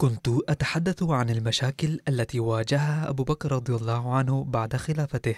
[0.00, 5.36] كنت أتحدث عن المشاكل التي واجهها أبو بكر رضي الله عنه بعد خلافته.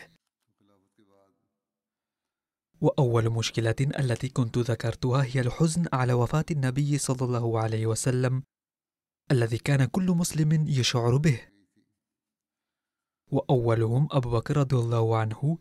[2.81, 8.43] وأول مشكلة التي كنت ذكرتها هي الحزن على وفاة النبي صلى الله عليه وسلم
[9.31, 11.41] الذي كان كل مسلم يشعر به.
[13.33, 15.59] وأولهم أبو بكر رضي الله عنه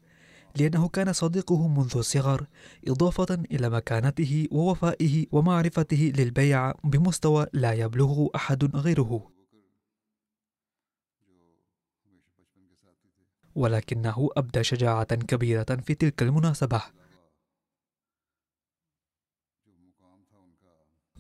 [0.60, 2.48] لأنه كان صديقه منذ الصغر
[2.88, 9.32] إضافة إلى مكانته ووفائه ومعرفته للبيع بمستوى لا يبلغه أحد غيره.
[13.56, 16.82] ولكنه أبدى شجاعة كبيرة في تلك المناسبة.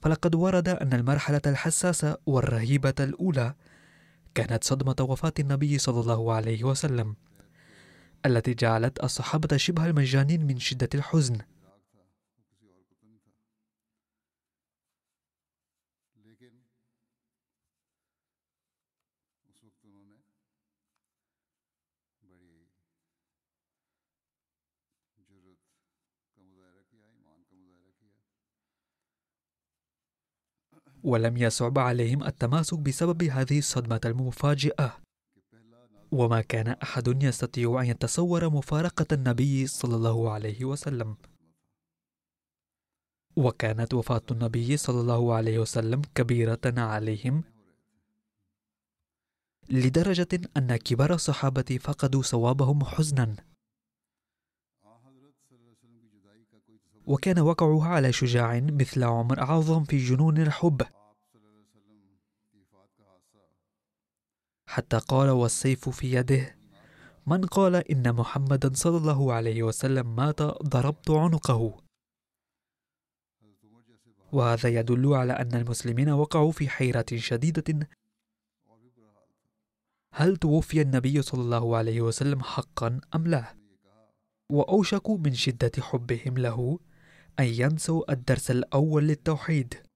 [0.02, 3.56] فلقد ورد أن المرحلة الحساسة والرهيبة الأولى
[4.36, 7.16] كانت صدمة وفاة النبي صلى الله عليه وسلم.
[8.26, 11.38] التي جعلت الصحابة شبه المجانين من شدة الحزن.
[31.04, 35.09] ولم يصعب عليهم التماسك بسبب هذه الصدمة المفاجئة.
[36.12, 41.16] وما كان أحد يستطيع أن يتصور مفارقة النبي صلى الله عليه وسلم.
[43.36, 47.44] وكانت وفاة النبي صلى الله عليه وسلم كبيرة عليهم
[49.70, 50.28] لدرجة
[50.58, 53.36] أن كبار الصحابة فقدوا صوابهم حزنا.
[57.08, 60.82] وكان وقعها على شجاع مثل عمر أعظم في جنون الحب.
[64.70, 66.56] حتى قال والسيف في يده.
[67.28, 71.84] من قال إن محمدا صلى الله عليه وسلم مات ضربت عنقه.
[74.32, 77.90] وهذا يدل على أن المسلمين وقعوا في حيرة شديدة.
[80.14, 83.56] هل توفي النبي صلى الله عليه وسلم حقا أم لا؟
[84.52, 86.80] وأوشكوا من شدة حبهم له
[87.40, 89.89] أن ينسوا الدرس الأول للتوحيد.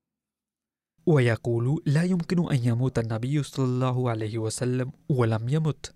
[1.05, 5.95] ويقول لا يمكن أن يموت النبي صلى الله عليه وسلم ولم يمت.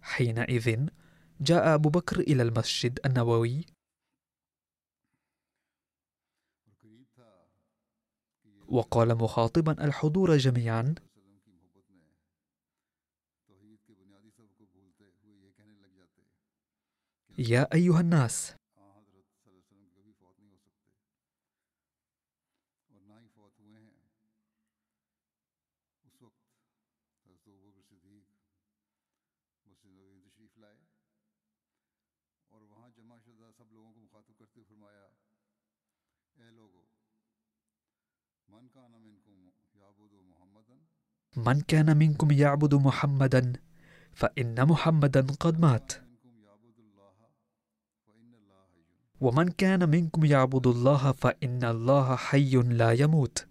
[0.00, 0.86] حينئذ
[1.40, 3.66] جاء أبو بكر إلى المسجد النبوي
[8.68, 10.94] وقال مخاطبا الحضور جميعا.
[17.42, 18.54] يا أيها الناس.
[41.36, 43.52] من كان منكم يعبد محمدا
[44.12, 46.11] فإن محمدا قد مات.
[49.22, 53.46] ومن كان منكم يعبد الله فإن الله حي لا يموت.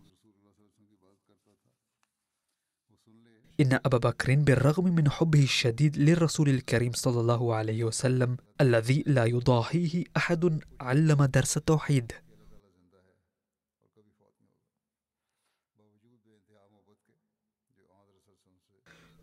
[3.59, 9.25] إن أبا بكر بالرغم من حبه الشديد للرسول الكريم صلى الله عليه وسلم الذي لا
[9.25, 12.11] يضاهيه أحد علم درس التوحيد.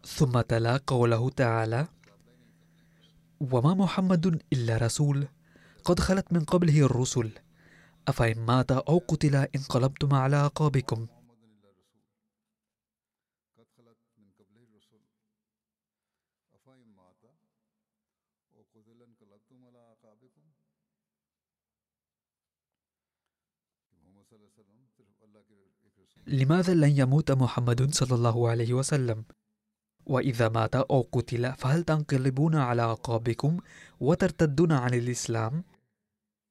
[0.07, 1.89] ثم تلا قوله تعالى
[3.41, 5.29] وما محمد إلا رسول.
[5.89, 7.33] قد خلت من قبله الرسل.
[8.09, 11.07] أفإن مات أو قتل انقلبتم على أعقابكم.
[26.27, 29.25] لماذا لن يموت محمد صلى الله عليه وسلم؟
[30.07, 33.57] وإذا مات أو قتل فهل تنقلبون على عقابكم
[34.01, 35.65] وترتدون عن الإسلام؟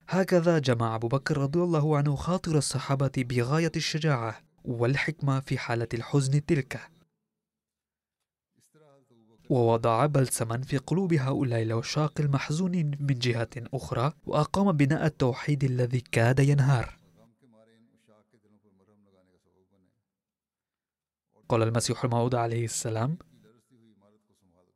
[0.10, 6.46] هكذا جمع أبو بكر رضي الله عنه خاطر الصحابة بغاية الشجاعة والحكمة في حالة الحزن
[6.46, 6.80] تلك.
[9.50, 16.40] ووضع بلسما في قلوب هؤلاء العشاق المحزونين من جهة أخرى وأقام بناء التوحيد الذي كاد
[16.40, 16.98] ينهار.
[21.50, 23.18] قال المسيح الموعود عليه السلام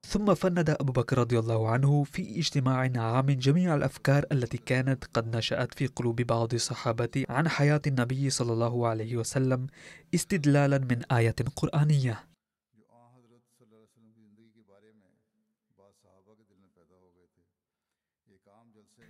[0.08, 5.36] ثم فند أبو بكر رضي الله عنه في اجتماع عام جميع الأفكار التي كانت قد
[5.36, 9.68] نشأت في قلوب بعض الصحابة عن حياة النبي صلى الله عليه وسلم
[10.16, 12.28] استدلالا من آية قرآنية.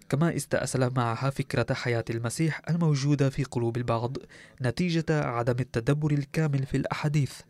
[0.10, 4.18] كما استأصل معها فكرة حياة المسيح الموجودة في قلوب البعض
[4.62, 7.42] نتيجة عدم التدبر الكامل في الأحاديث.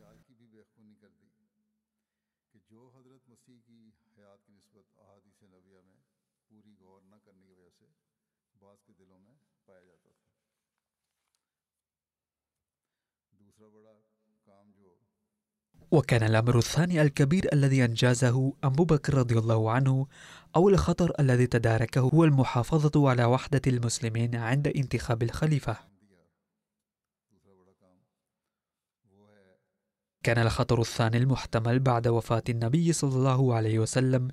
[15.92, 20.08] وكان الأمر الثاني الكبير الذي أنجزه أبو بكر رضي الله عنه
[20.56, 25.78] أو الخطر الذي تداركه هو المحافظة على وحدة المسلمين عند انتخاب الخليفة.
[30.24, 34.28] كان الخطر الثاني المحتمل بعد وفاة النبي صلى الله عليه وسلم.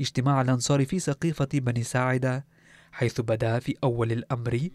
[0.00, 2.46] اجتماع الأنصار في سقيفة بني ساعدة
[2.92, 4.70] حيث بدا في أول الأمر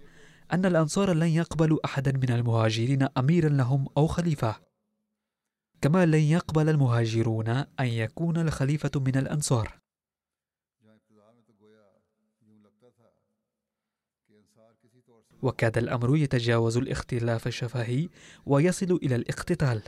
[0.53, 4.55] أن الأنصار لن يقبلوا أحدا من المهاجرين أميرا لهم أو خليفة.
[5.81, 9.79] كما لن يقبل المهاجرون أن يكون الخليفة من الأنصار.
[15.41, 18.09] وكاد الأمر يتجاوز الاختلاف الشفهي
[18.45, 19.81] ويصل إلى الاقتتال.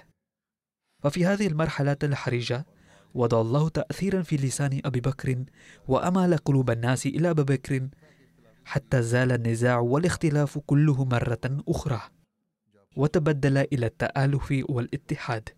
[1.03, 2.65] ففي هذه المرحلة الحرجة
[3.13, 5.45] وضع الله تأثيرا في لسان أبي بكر
[5.87, 7.87] وأمال قلوب الناس إلى أبي بكر
[8.67, 12.01] حتى زال النزاع والاختلاف كله مرة أخرى.
[12.97, 15.49] وتبدل إلى التآلف والاتحاد.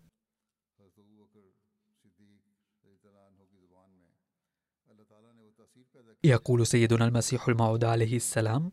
[6.24, 8.72] يقول سيدنا المسيح الموعود عليه السلام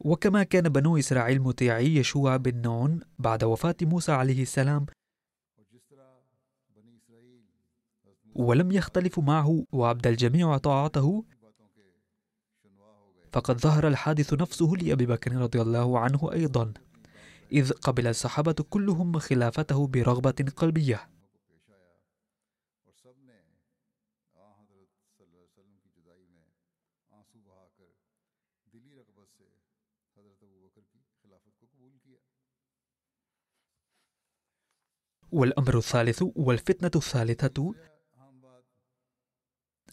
[0.00, 4.86] وكما كان بنو إسرائيل مطيعي يشوع بن نون بعد وفاة موسى عليه السلام
[8.34, 11.24] ولم يختلفوا معه وعبد الجميع طاعته
[13.32, 16.72] فقد ظهر الحادث نفسه لأبي بكر رضي الله عنه أيضا
[17.52, 21.08] إذ قبل الصحابة كلهم خلافته برغبة قلبية.
[35.32, 37.74] والأمر الثالث والفتنة الثالثة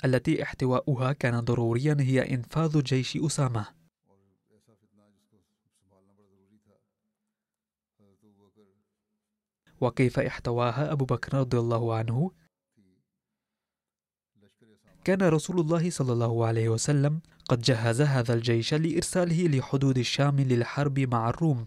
[0.05, 3.65] التي احتواؤها كان ضروريا هي إنفاذ جيش أسامة
[9.81, 12.31] وكيف احتواها أبو بكر رضي الله عنه؟
[15.03, 20.99] كان رسول الله صلى الله عليه وسلم قد جهز هذا الجيش لإرساله لحدود الشام للحرب
[20.99, 21.65] مع الروم.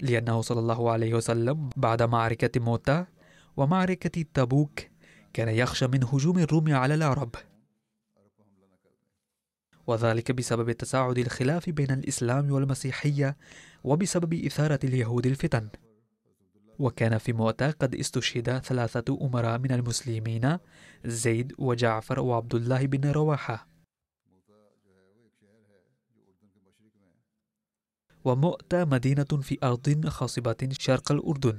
[0.00, 3.06] لأنه صلى الله عليه وسلم بعد معركة موتا
[3.56, 4.80] ومعركة تبوك
[5.32, 7.34] كان يخشى من هجوم الروم على العرب.
[9.86, 13.36] وذلك بسبب تصاعد الخلاف بين الإسلام والمسيحية
[13.84, 15.68] وبسبب إثارة اليهود الفتن.
[16.78, 20.58] وكان في مؤتة قد استشهد ثلاثة أمراء من المسلمين
[21.04, 23.77] زيد وجعفر وعبد الله بن رواحة.
[28.24, 31.58] ومؤتة مدينة في أرض خصبة شرق الأردن.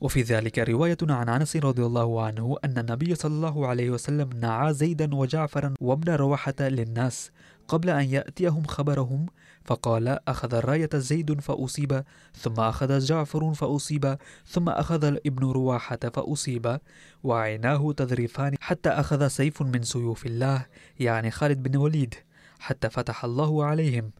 [0.00, 4.74] وفي ذلك رواية عن أنس رضي الله عنه أن النبي صلى الله عليه وسلم نعى
[4.74, 7.30] زيدا وجعفرا وابن رواحة للناس
[7.68, 9.26] قبل أن يأتيهم خبرهم
[9.64, 16.80] فقال أخذ الراية زيد فأصيب ثم أخذ جعفر فأصيب ثم أخذ ابن رواحة فأصيب
[17.22, 20.66] وعيناه تذرفان حتى أخذ سيف من سيوف الله
[21.00, 22.14] يعني خالد بن وليد
[22.58, 24.12] حتى فتح الله عليهم.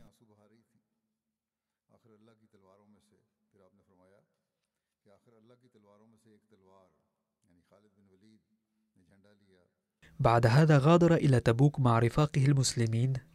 [10.21, 13.30] بعد هذا غادر إلى تبوك مع رفاقه المسلمين.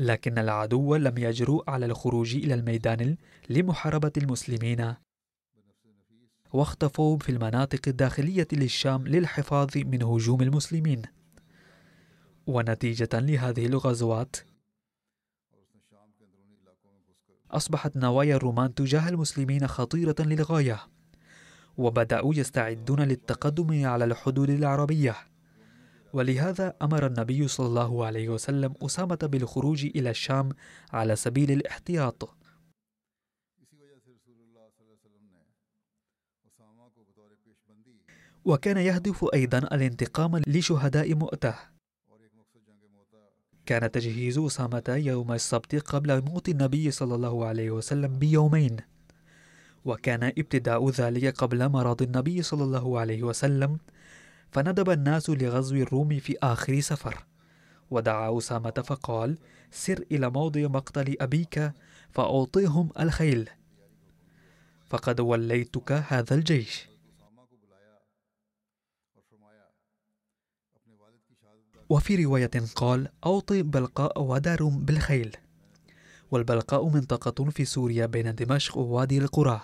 [0.00, 3.16] لكن العدو لم يجرؤ على الخروج إلى الميدان
[3.50, 4.94] لمحاربة المسلمين.
[6.52, 11.02] واختفوا في المناطق الداخلية للشام للحفاظ من هجوم المسلمين.
[12.46, 14.36] ونتيجة لهذه الغزوات
[17.50, 20.80] أصبحت نوايا الرومان تجاه المسلمين خطيرة للغاية
[21.78, 25.29] وبدأوا يستعدون للتقدم على الحدود العربية.
[26.12, 30.48] ولهذا أمر النبي صلى الله عليه وسلم أسامة بالخروج إلى الشام
[30.92, 32.36] على سبيل الاحتياط.
[38.44, 41.54] وكان يهدف أيضا الانتقام لشهداء مؤتة.
[43.66, 48.76] كان تجهيز أسامة يوم السبت قبل موت النبي صلى الله عليه وسلم بيومين.
[49.84, 53.78] وكان ابتداء ذلك قبل مرض النبي صلى الله عليه وسلم
[54.52, 57.24] فندب الناس لغزو الروم في آخر سفر.
[57.90, 59.38] ودعا أسامة فقال
[59.70, 61.72] سر إلى موضع مقتل أبيك
[62.10, 63.50] فأعطيهم الخيل.
[64.86, 66.88] فقد وليتك هذا الجيش.
[71.88, 75.36] وفي رواية قال أوطي بلقاء ودارم بالخيل.
[76.30, 79.60] والبلقاء منطقة في سوريا بين دمشق ووادي القرى.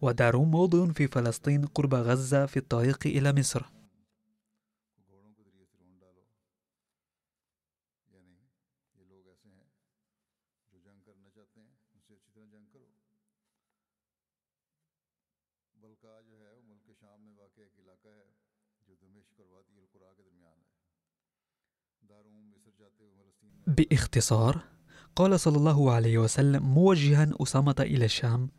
[0.00, 3.77] ودارم موضع في فلسطين قرب غزة في الطريق إلى مصر.
[23.68, 24.68] باختصار
[25.16, 28.50] قال صلى الله عليه وسلم موجها أسامة إلى الشام.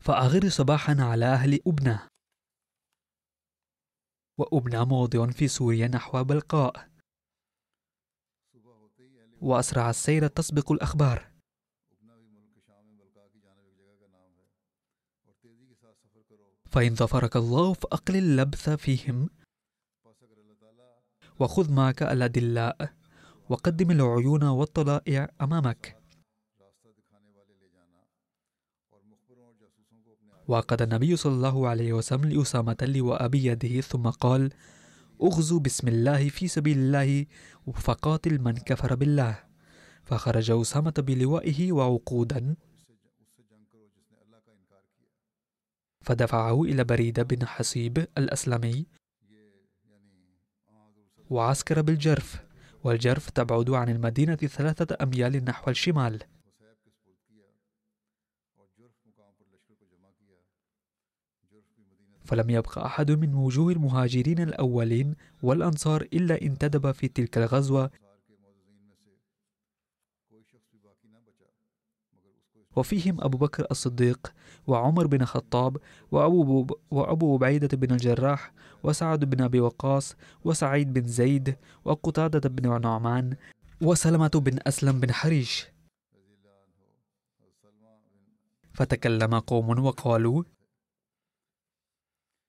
[0.00, 1.98] فأغر صباحا على أهل أبنى
[4.38, 6.90] وأبنى موضع في سوريا نحو بلقاء.
[9.40, 11.31] وأسرع السير تسبق الأخبار.
[16.72, 19.28] فإن ظفرك الله فأقلل اللبث فيهم.
[21.40, 22.92] وخذ معك الأدلاء
[23.48, 25.98] وقدم العيون والطلائع أمامك.
[30.48, 34.50] وقد النبي صلى الله عليه وسلم لأسامة لواء بيده ثم قال
[35.22, 37.26] اغزو بسم الله في سبيل الله
[37.74, 39.38] فقاتل من كفر بالله.
[40.04, 42.56] فخرج أسامة بلوائه وعقودا.
[46.02, 48.86] فدفعه إلى بريد بن حصيب الأسلمي
[51.30, 52.44] وعسكر بالجرف
[52.84, 56.22] والجرف تبعد عن المدينة ثلاثة أميال نحو الشمال.
[62.24, 67.90] فلم يبق أحد من وجوه المهاجرين الأولين والأنصار إلا انتدب في تلك الغزوة
[72.76, 74.32] وفيهم أبو بكر الصديق
[74.66, 75.76] وعمر بن الخطاب
[76.12, 78.52] وأبو, وأبو عبيدة بن الجراح
[78.82, 83.36] وسعد بن أبي وقاص وسعيد بن زيد وقتادة بن نعمان
[83.80, 85.66] وسلمة بن أسلم بن حريش.
[88.74, 90.42] فتكلم قوم وقالوا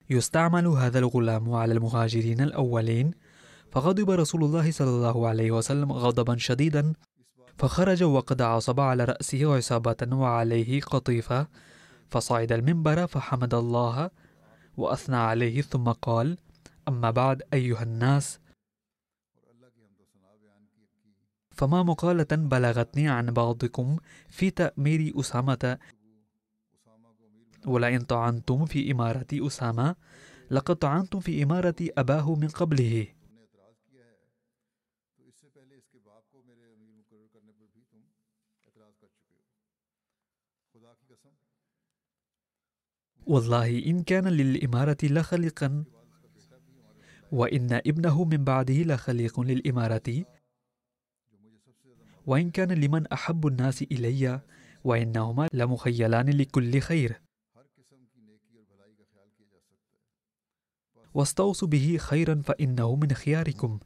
[0.10, 3.12] يستعمل هذا الغلام على المهاجرين الأولين.
[3.72, 6.94] فغضب رسول الله صلى الله عليه وسلم غضبا شديدا.
[7.58, 11.48] فخرج وقد عصب على رأسه عصابة وعليه قطيفة
[12.10, 14.10] فصعد المنبر فحمد الله
[14.78, 16.38] وأثنى عليه ثم قال
[16.88, 18.40] أما بعد أيها الناس.
[21.52, 23.98] فما مقالة بلغتني عن بعضكم
[24.30, 25.78] في تأمير أسامة؟
[27.66, 29.96] ولئن طعنتم في إمارة أسامة
[30.52, 33.08] لقد طعنتم في إمارة أباه من قبله.
[43.28, 45.84] والله إن كان للإمارة لخلقا
[47.32, 50.26] وإن ابنه من بعده لخليق للإمارة
[52.26, 54.42] وإن كان لمن أحب الناس إلي
[54.84, 57.22] وإنهما لمخيلان لكل خير.
[61.14, 63.80] واستوصوا به خيرا فإنه من خياركم.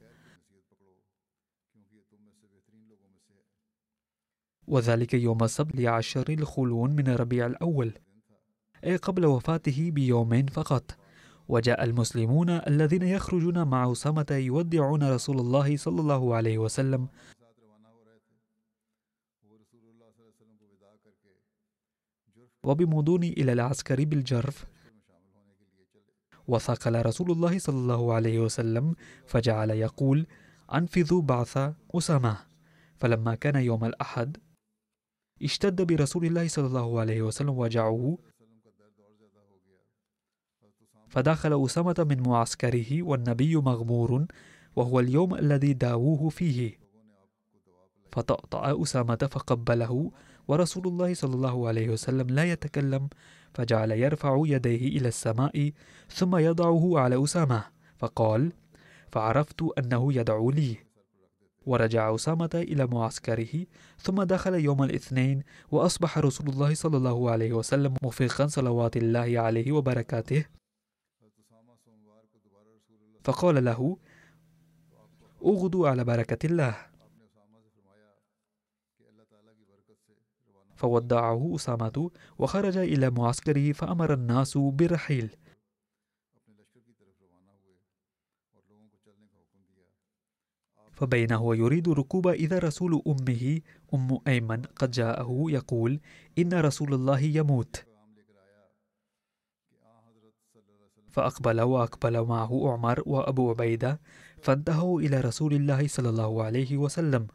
[4.67, 7.93] وذلك يوم السبت لعشر الخلون من ربيع الأول.
[8.95, 10.97] قبل وفاته بيومين فقط.
[11.47, 17.07] وجاء المسلمون الذين يخرجون مع أسامة يودعون رسول الله صلى الله عليه وسلم.
[22.63, 24.65] وبمضون إلى العسكر بالجرف.
[26.47, 30.27] وثقل رسول الله صلى الله عليه وسلم فجعل يقول
[30.73, 31.57] أنفذوا بعث
[31.95, 32.37] أسامة.
[32.97, 34.37] فلما كان يوم الأحد
[35.43, 38.17] اشتد برسول الله صلى الله عليه وسلم وجعه
[41.09, 44.25] فدخل أسامة من معسكره والنبي مغمور
[44.75, 46.79] وهو اليوم الذي داووه فيه.
[48.11, 50.11] فطأطأ أسامة فقبله
[50.47, 53.09] ورسول الله صلى الله عليه وسلم لا يتكلم
[53.53, 55.71] فجعل يرفع يديه إلى السماء
[56.09, 57.63] ثم يضعه على أسامة
[57.97, 58.51] فقال
[59.11, 60.77] فعرفت أنه يدعو لي.
[61.65, 63.65] ورجع أسامة إلى معسكره
[63.99, 69.71] ثم دخل يوم الاثنين وأصبح رسول الله صلى الله عليه وسلم مفيقا صلوات الله عليه
[69.71, 70.56] وبركاته.
[73.27, 73.97] فقال له
[75.45, 76.75] أغدو على بركة الله.
[80.75, 85.35] فودعه أسامة وخرج إلى معسكره فأمر الناس بالرحيل.
[90.91, 93.61] فبين هو يريد ركوب إذا رسول أمه
[93.93, 95.99] أم أيمن قد جاءه يقول
[96.37, 97.86] إن رسول الله يموت.
[101.17, 104.01] فأقبل وأقبل معه عمر وأبو عبيدة
[104.41, 107.27] فانتهوا إلى رسول الله صلى الله عليه وسلم.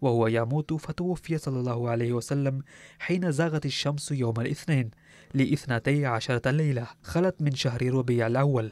[0.00, 2.62] وهو يموت فتوفي صلى الله عليه وسلم
[2.98, 4.90] حين زاغت الشمس يوم الاثنين
[5.34, 6.86] لاثنتي عشرة ليلة.
[7.02, 8.70] خلت من شهر ربيع الأول.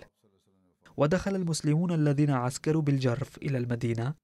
[0.96, 4.14] ودخل المسلمون الذين عسكروا بالجرف إلى المدينة.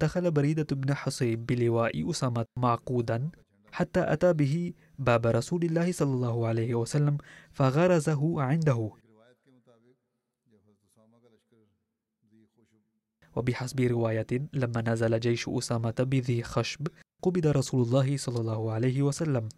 [0.00, 3.30] دخل بريدة بن حصيب بلواء أسامة معقودا.
[3.72, 7.18] حتى أتى به باب رسول الله صلى الله عليه وسلم
[7.50, 8.90] فغرزه عنده.
[13.36, 16.88] وبحسب رواية لما نزل جيش أسامة بذي خشب
[17.22, 19.48] قبض رسول الله صلى الله عليه وسلم.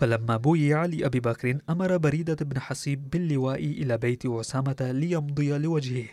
[0.00, 6.08] فلما بويع لأبي بكر أمر بريدة بن حسيب باللواء إلى بيت أسامة ليمضي لوجهه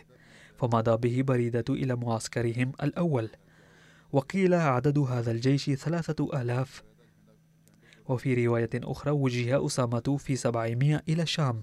[0.56, 3.30] فمضى به بريدة إلى معسكرهم الأول.
[4.12, 6.82] وقيل عدد هذا الجيش ثلاثة آلاف.
[8.08, 11.60] وفي رواية أخرى وجه أسامة في سبعمائة إلى الشام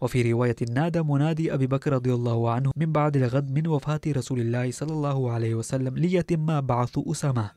[0.00, 4.40] وفي رواية نادى منادي أبي بكر رضي الله عنه من بعد الغد من وفاة رسول
[4.40, 7.50] الله صلى الله عليه وسلم ليتم بعث أسامة.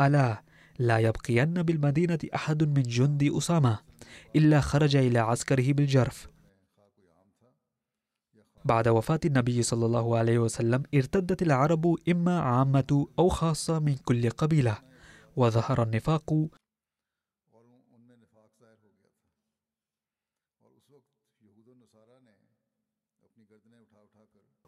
[0.00, 0.42] ألا
[0.78, 3.78] لا يبقين بالمدينة أحد من جند أسامة
[4.36, 6.28] إلا خرج إلى عسكره بالجرف.
[8.64, 14.30] بعد وفاة النبي صلى الله عليه وسلم ارتدت العرب إما عامة أو خاصة من كل
[14.30, 14.78] قبيلة
[15.36, 16.48] وظهر النفاق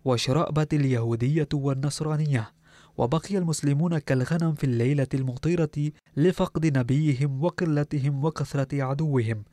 [0.04, 2.52] وشرأبت اليهودية والنصرانية
[2.96, 9.44] وبقي المسلمون كالغنم في الليلة المطيرة لفقد نبيهم وقلتهم وكثرة عدوهم.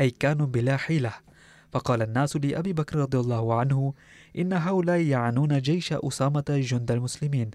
[0.00, 1.12] أي كانوا بلا حيلة.
[1.72, 3.94] فقال الناس لأبي بكر رضي الله عنه
[4.38, 7.50] إن هؤلاء يعنون جيش أسامة جند المسلمين.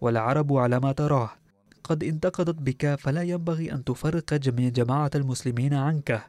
[0.00, 1.30] والعرب على ما تراه.
[1.84, 6.22] قد انتقدت بك فلا ينبغي أن تفرق جميع جماعة المسلمين عنك.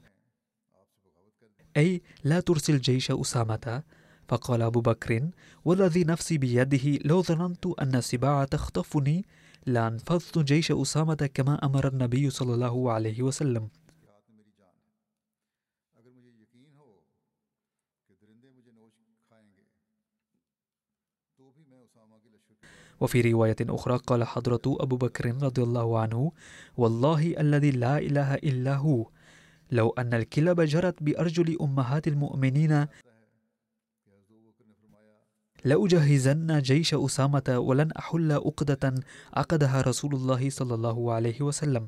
[1.78, 3.84] أي لا ترسل جيش أسامة.
[4.28, 5.30] فقال أبو بكر
[5.66, 9.26] والذي نفسي بيده لو ظننت أن السباع تخطفني
[9.66, 13.70] لأنفذت جيش أسامة كما أمر النبي صلى الله عليه وسلم.
[23.02, 26.32] وفي رواية أخرى قال حضرة أبو بكر رضي الله عنه
[26.78, 29.10] والله الذي لا إله إلا هو.
[29.72, 32.88] لو أن الكلاب جرت بأرجل أمهات المؤمنين
[35.66, 38.96] لأجهزن جيش أسامة ولن أحل أقدة
[39.34, 41.88] عقدها رسول الله صلى الله عليه وسلم.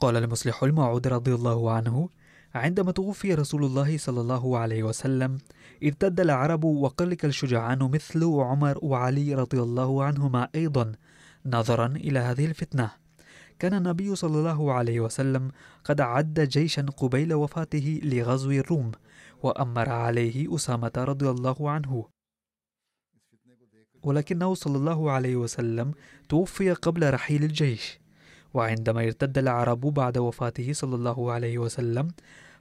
[0.00, 2.08] قال المصلح الموعود رضي الله عنه
[2.54, 5.38] عندما توفي رسول الله صلى الله عليه وسلم
[5.84, 10.92] ارتد العرب وقلك الشجعان مثل عمر وعلي رضي الله عنهما أيضا
[11.46, 12.90] نظرا إلى هذه الفتنة.
[13.58, 15.50] كان النبي صلى الله عليه وسلم
[15.84, 18.92] قد عد جيشا قبيل وفاته لغزو الروم
[19.42, 22.04] وأمر عليه أسامة رضي الله عنه.
[24.02, 25.92] ولكنه صلى الله عليه وسلم
[26.28, 28.00] توفي قبل رحيل الجيش.
[28.54, 32.08] وعندما ارتد العرب بعد وفاته صلى الله عليه وسلم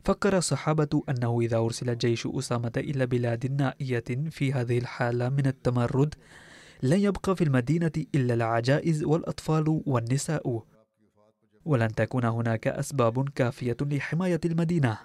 [0.04, 6.16] فكر الصحابة أنه إذا أرسل جيش أسامة إلى بلاد نائية في هذه الحالة من التمرد
[6.84, 10.64] لن يبقى في المدينة إلا العجائز والأطفال والنساء.
[11.66, 14.98] ولن تكون هناك أسباب كافية لحماية المدينة.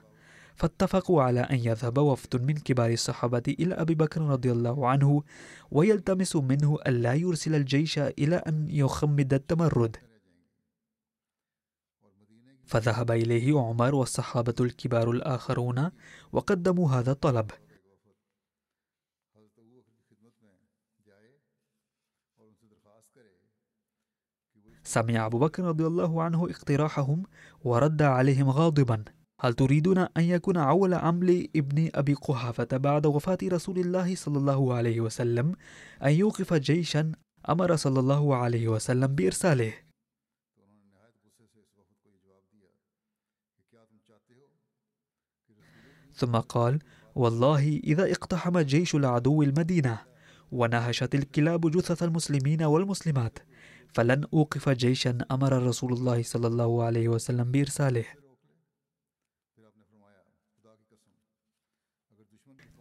[0.57, 5.23] فاتفقوا على أن يذهب وفد من كبار الصحابة إلى أبي بكر رضي الله عنه
[5.71, 9.97] ويلتمس منه ألا يرسل الجيش إلى أن يخمد التمرد.
[12.67, 15.91] فذهب إليه عمر والصحابة الكبار الآخرون
[16.33, 17.51] وقدموا هذا الطلب.
[24.85, 27.23] سمع أبو بكر رضي الله عنه اقتراحهم
[27.65, 29.05] ورد عليهم غاضبا.
[29.41, 34.75] هل تريدون أن يكون أول عمل ابن أبي قحافة بعد وفاة رسول الله صلى الله
[34.75, 35.55] عليه وسلم
[36.03, 37.13] أن يوقف جيشا
[37.49, 39.84] أمر صلى الله عليه وسلم بإرساله؟
[46.15, 46.79] ثم قال
[47.15, 49.99] والله إذا اقتحم جيش العدو المدينة
[50.53, 53.39] ونهشت الكلاب جثث المسلمين والمسلمات
[53.95, 58.05] فلن أوقف جيشا أمر رسول الله صلى الله عليه وسلم بإرساله.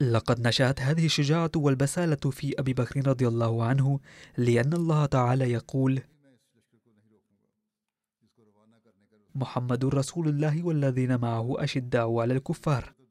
[0.02, 4.00] لقد نشأت هذه الشجاعة والبسالة في أبي بكر رضي الله عنه
[4.38, 6.02] لأن الله تعالى يقول
[9.36, 13.03] محمد رسول الله والذين معه أشداء على الكفار.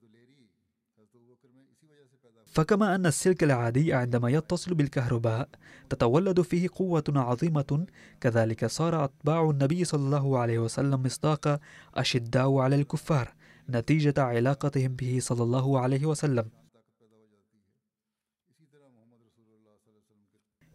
[2.53, 5.49] فكما أن السلك العادي عندما يتصل بالكهرباء
[5.91, 7.87] تتولد فيه قوة عظيمة
[8.21, 11.61] كذلك صار أتباع النبي صلى الله عليه وسلم مصداق
[11.95, 13.35] أشداء على الكفار
[13.71, 16.51] نتيجة علاقتهم به صلى الله عليه وسلم.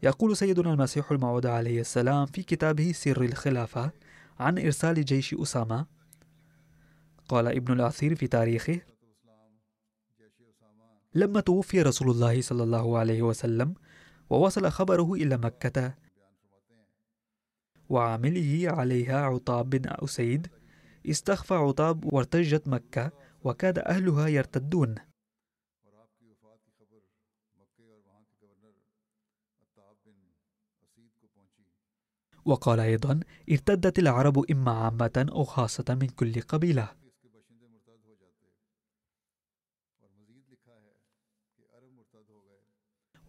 [0.03, 3.91] يقول سيدنا المسيح الموعود عليه السلام في كتابه سر الخلافة
[4.39, 5.85] عن إرسال جيش أسامة.
[7.29, 8.81] قال ابن الأثير في تاريخه
[11.15, 13.75] لما توفي رسول الله صلى الله عليه وسلم
[14.29, 15.95] ووصل خبره إلى مكة.
[17.89, 20.47] وعامله عليها عطاب بن أسيد
[21.09, 23.11] استخفى عطاب وارتجت مكة
[23.43, 24.95] وكاد أهلها يرتدون.
[32.45, 33.19] وقال أيضا
[33.51, 37.06] ارتدت العرب إما عامة أو خاصة من كل قبيلة.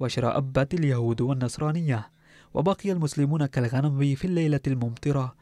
[0.00, 2.10] وشرأبت اليهود والنصرانية
[2.54, 5.34] وبقي المسلمون كالغنم في الليلة الممطرة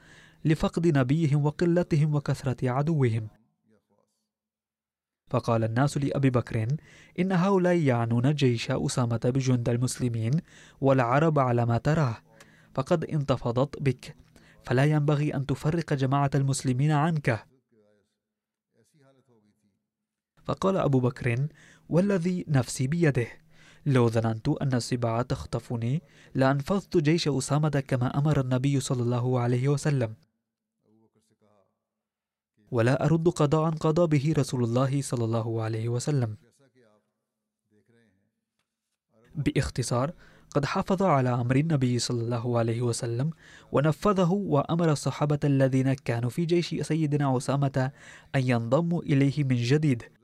[0.45, 3.29] لفقد نبيهم وقلتهم وكثرة عدوهم.
[5.31, 6.67] فقال الناس لأبي بكر
[7.19, 10.33] إن هؤلاء يعنون جيش أسامة بجند المسلمين
[10.81, 12.17] والعرب على ما تراه
[12.75, 14.17] فقد انتفضت بك
[14.63, 17.47] فلا ينبغي أن تفرق جماعة المسلمين عنك.
[20.45, 21.47] فقال أبو بكر
[21.89, 23.27] والذي نفسي بيده.
[23.87, 26.03] لو ظننت أن السباع تخطفني
[26.35, 30.15] لأنفضت جيش أسامة كما أمر النبي صلى الله عليه وسلم.
[32.71, 36.37] ولا أرد قضاء قضى به رسول الله صلى الله عليه وسلم.
[39.35, 40.13] باختصار
[40.51, 43.31] قد حافظ على أمر النبي صلى الله عليه وسلم
[43.73, 47.93] ونفذه وأمر الصحابة الذين كانوا في جيش سيدنا أسامة
[48.35, 50.16] أن ينضموا إليه من جديد.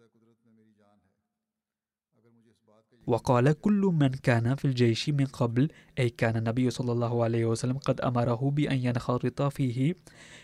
[3.06, 7.78] وقال كل من كان في الجيش من قبل أي كان النبي صلى الله عليه وسلم
[7.78, 9.94] قد أمره بأن ينخرط فيه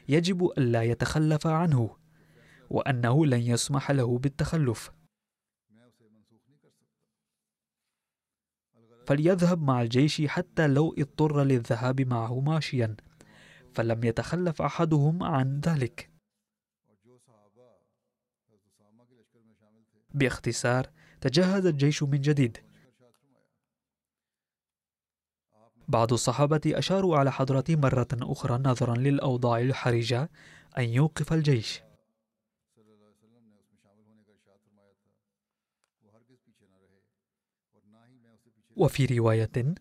[0.08, 1.96] يجب ألا يتخلف عنه
[2.70, 4.90] وأنه لن يسمح له بالتخلف.
[9.06, 12.96] فليذهب مع الجيش حتى لو اضطر للذهاب معه ماشيا
[13.74, 16.10] فلم يتخلف أحدهم عن ذلك.
[20.14, 20.90] باختصار
[21.20, 22.58] تجهز الجيش من جديد.
[25.88, 30.30] بعض الصحابة أشاروا على حضرته مرة أخرى نظرا للأوضاع الحرجة
[30.78, 31.82] أن يوقف الجيش.
[38.76, 39.74] وفي رواية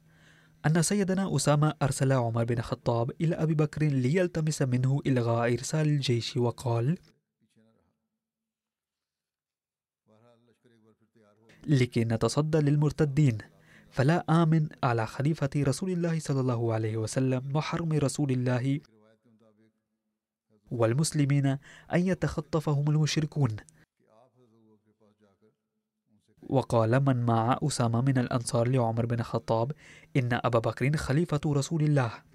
[0.65, 6.37] أن سيدنا أسامة أرسل عمر بن الخطاب إلى أبي بكر ليلتمس منه إلغاء إرسال الجيش
[6.37, 6.97] وقال
[11.67, 13.37] لكي نتصدى للمرتدين.
[13.89, 18.79] فلا آمن على خليفة رسول الله صلى الله عليه وسلم وحرم رسول الله
[20.71, 21.59] والمسلمين أن
[21.93, 23.55] يتخطفهم المشركون.
[26.49, 29.71] وقال من مع أسامة من الأنصار لعمر بن الخطاب
[30.17, 32.26] إن أبا بكر خليفة رسول الله.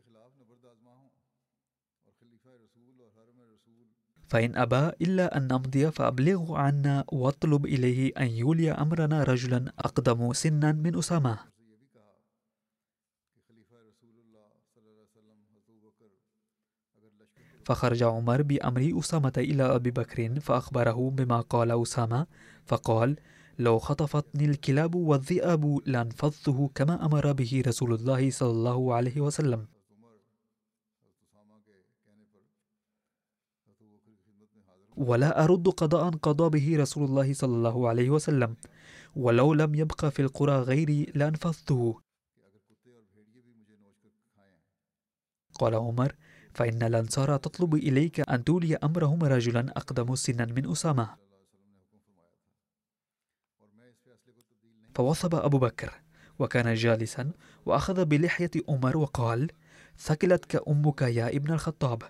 [4.33, 10.73] فإن أبى إلا أن نمضي فأبلغه عنا واطلب إليه أن يولي أمرنا رجلا أقدم سنا
[10.73, 11.39] من أسامة.
[17.65, 22.27] فخرج عمر بأمر أسامة إلى أبي بكر فأخبره بما قال أسامة
[22.65, 23.17] فقال
[23.59, 29.82] لو خطفتني الكلاب والذئاب لانفضته كما أمر به رسول الله صلى الله عليه وسلم.
[35.03, 38.57] ولا أرد قضاء قضى به رسول الله صلى الله عليه وسلم.
[39.17, 42.01] ولو لم يبق في القرى غيري لانفضته
[45.55, 46.15] قال عمر
[46.55, 51.17] فإن الأنصار تطلب إليك أن تولي أمرهم رجلا أقدم سنا من أسامة.
[54.95, 55.93] فوثب أبو بكر
[56.39, 57.33] وكان جالسا
[57.67, 59.51] وأخذ بلحية عمر وقال
[59.99, 62.03] ثكلتك أمك يا ابن الخطاب.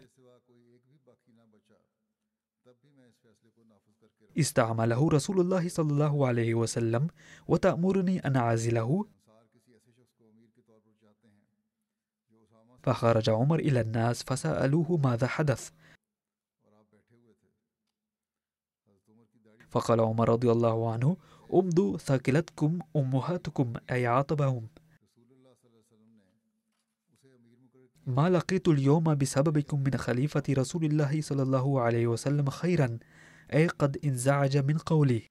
[4.38, 7.08] استعمله رسول الله صلى الله عليه وسلم
[7.48, 9.06] وتأمرني أن أعزله.
[12.82, 15.70] فخرج عمر إلى الناس فسألوه ماذا حدث.
[19.70, 21.16] فقال عمر رضي الله عنه
[21.54, 24.68] أمضوا ثاكلتكم أمهاتكم أي عاطبهم
[28.06, 32.98] ما لقيت اليوم بسببكم من خليفة رسول الله صلى الله عليه وسلم خيرا.
[33.54, 35.22] أي قد انزعج من قولي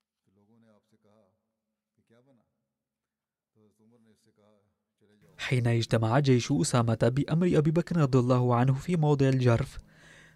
[5.38, 9.80] حين اجتمع جيش أسامة بأمر أبي بكر رضي الله عنه في موضع الجرف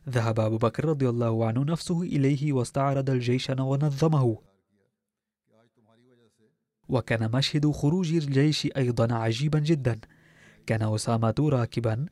[0.10, 4.38] ذهب أبو بكر رضي الله عنه نفسه إليه واستعرض الجيش ونظمه.
[6.90, 10.00] وكان مشهد خروج الجيش أيضا عجيبا جدا.
[10.68, 12.06] كان أسامة راكبا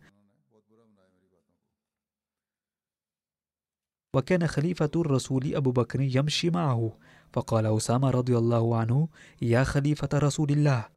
[4.14, 6.98] وكان خليفة الرسول أبو بكر يمشي معه
[7.34, 9.08] فقال أسامة رضي الله عنه
[9.42, 10.90] يا خليفة رسول الله.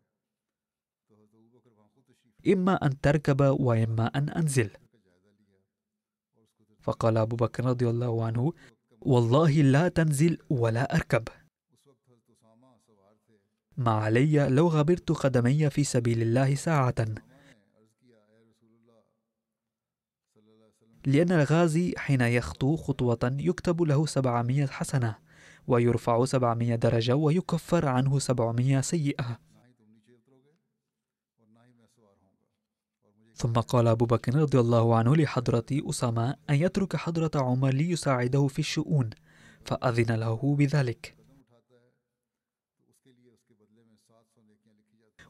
[2.47, 4.71] إما أن تركب وإما أن أنزل.
[6.81, 8.53] فقال أبو بكر رضي الله عنه
[9.01, 11.29] والله لا تنزل ولا أركب.
[13.77, 17.26] ما علي لو غبرت قدمي في سبيل الله ساعة.
[21.07, 25.17] لأن الغازي حين يخطو خطوة يكتب له سبعمية حسنة
[25.67, 29.39] ويرفع سبعمية درجة ويكفر عنه سبعمية سيئة.
[33.35, 38.59] ثم قال أبو بكر رضي الله عنه لحضرة أسامة أن يترك حضرة عمر ليساعده في
[38.59, 39.11] الشؤون
[39.65, 41.26] فأذن له بذلك.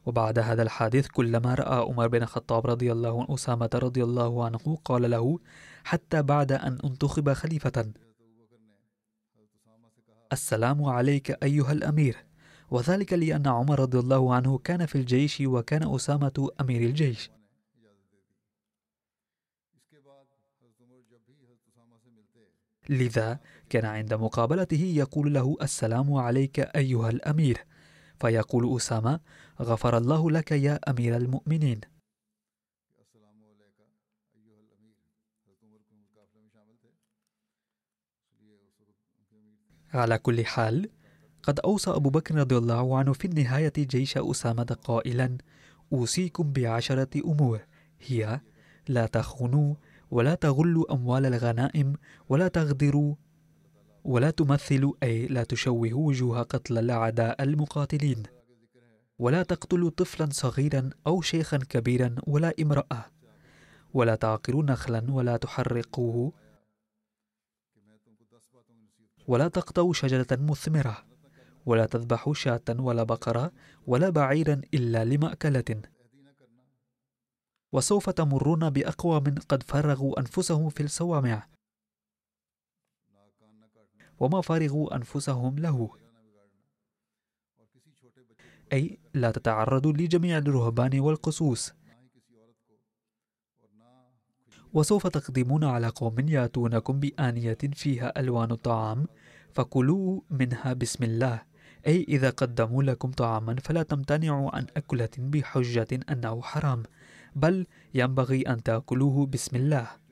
[0.07, 4.77] وبعد هذا الحادث كلما رأى عمر بن الخطاب رضي الله عنه أسامة رضي الله عنه
[4.85, 5.39] قال له
[5.83, 7.91] حتى بعد أن انتخب خليفة.
[10.33, 12.25] السلام عليك أيها الأمير.
[12.71, 17.31] وذلك لأن عمر رضي الله عنه كان في الجيش وكان أسامة أمير الجيش.
[22.89, 23.39] لذا
[23.69, 27.65] كان عند مقابلته يقول له السلام عليك أيها الأمير.
[28.19, 29.19] فيقول أسامة
[29.61, 31.81] غفر الله لك يا أمير المؤمنين.
[39.93, 40.89] على كل حال
[41.43, 45.37] قد أوصى أبو بكر رضي الله عنه في النهاية جيش أسامة قائلا
[45.93, 47.59] أوصيكم بعشرة أمور
[47.99, 48.41] هي
[48.87, 49.75] لا تخونوا
[50.11, 51.93] ولا تغلوا أموال الغنائم
[52.29, 53.15] ولا تغدروا
[54.03, 58.36] ولا تمثلوا أي لا تشوهوا وجوه قتل الأعداء المقاتلين.
[59.19, 63.05] ولا تقتلوا طفلا صغيرا أو شيخا كبيرا ولا امرأة
[63.93, 66.33] ولا تعقروا نخلا ولا تحرقوه
[69.27, 71.05] ولا تقطعوا شجرة مثمرة
[71.65, 73.51] ولا تذبحوا شاة ولا بقرة
[73.87, 75.81] ولا بعيرا إلا لمأكلة.
[77.71, 81.47] وسوف تمرون بأقوام قد فرغوا أنفسهم في الصوامع.
[84.19, 86.06] وما فرغوا أنفسهم له.
[88.73, 91.73] أي لا تتعرضوا لجميع الرهبان والقصوص.
[94.73, 99.07] وسوف تقدمون على قوم يأتونكم بآنية فيها ألوان الطعام
[99.53, 101.41] فكلوا منها بسم الله.
[101.87, 106.83] أي إذا قدموا لكم طعاما فلا تمتنعوا عن أكلة بحجة أنه حرام
[107.35, 110.06] بل ينبغي أن تأكلوه بسم الله.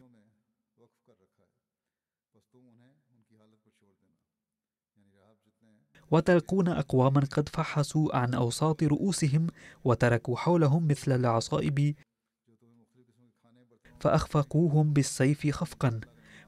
[6.16, 9.48] وتلقون أقواما قد فحصوا عن أوساط رؤوسهم
[9.84, 11.96] وتركوا حولهم مثل العصائب
[14.00, 16.00] فأخفقوهم بالسيف خفقا.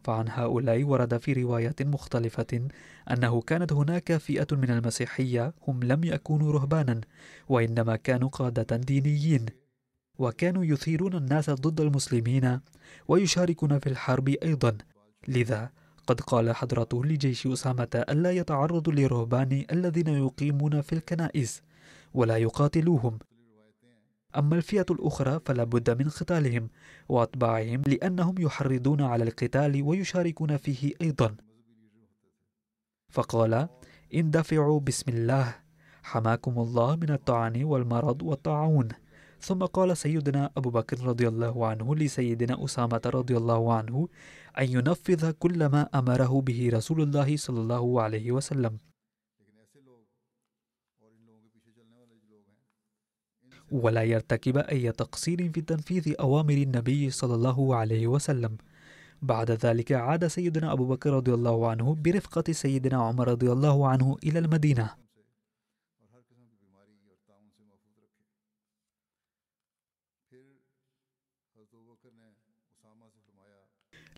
[0.03, 2.67] فعن هؤلاء ورد في روايات مختلفة
[3.11, 7.01] أنه كانت هناك فئة من المسيحية هم لم يكونوا رهبانا
[7.49, 9.45] وإنما كانوا قادة دينيين.
[10.19, 12.59] وكانوا يثيرون الناس ضد المسلمين
[13.07, 14.77] ويشاركون في الحرب أيضا.
[15.27, 15.71] لذا
[16.07, 21.61] قد قال حضرته لجيش أسامة ألا يتعرضوا للرهبان الذين يقيمون في الكنائس
[22.13, 23.19] ولا يقاتلوهم.
[24.37, 26.69] أما الفئة الأخرى فلا بد من قتالهم
[27.09, 31.35] وأتباعهم لأنهم يحرضون على القتال ويشاركون فيه أيضا.
[33.09, 33.67] فقال
[34.13, 35.55] اندفعوا بسم الله
[36.03, 38.87] حماكم الله من الطعن والمرض والطاعون
[39.41, 44.07] ثم قال سيدنا أبو بكر رضي الله عنه لسيدنا أسامة رضي الله عنه
[44.59, 48.79] أن ينفذ كل ما أمره به رسول الله صلى الله عليه وسلم.
[53.71, 58.57] ولا يرتكب أي تقصير في تنفيذ أوامر النبي صلى الله عليه وسلم.
[59.21, 64.17] بعد ذلك عاد سيدنا أبو بكر رضي الله عنه برفقة سيدنا عمر رضي الله عنه
[64.23, 65.06] إلى المدينة.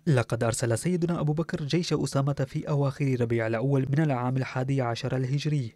[0.08, 5.16] لقد أرسل سيدنا أبو بكر جيش أسامة في أواخر ربيع الأول من العام الحادي عشر
[5.18, 5.76] الهجري.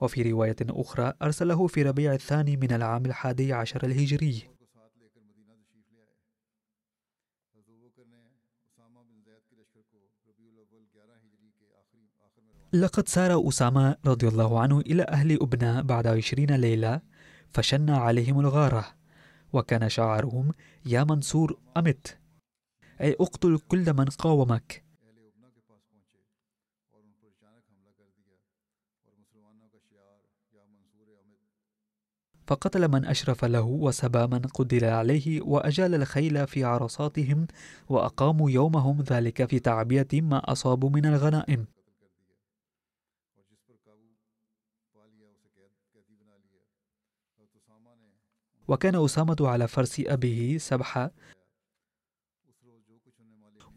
[0.00, 4.50] وفي رواية أخرى أرسله في ربيع الثاني من العام الحادي عشر الهجري.
[12.72, 17.00] لقد سار أسامة رضي الله عنه إلى أهل أبناء بعد عشرين ليلة
[17.52, 18.99] فشن عليهم الغارة.
[19.52, 20.52] وكان شعارهم
[20.86, 22.18] يا منصور أمت.
[23.00, 24.84] أي أقتل كل من قاومك.
[32.46, 37.46] فقتل من أشرف له وسبى من قدر عليه وأجال الخيل في عرصاتهم
[37.88, 41.66] وأقاموا يومهم ذلك في تعبية ما أصابوا من الغنائم.
[48.70, 51.10] وكان أسامة على فرس أبيه سبحة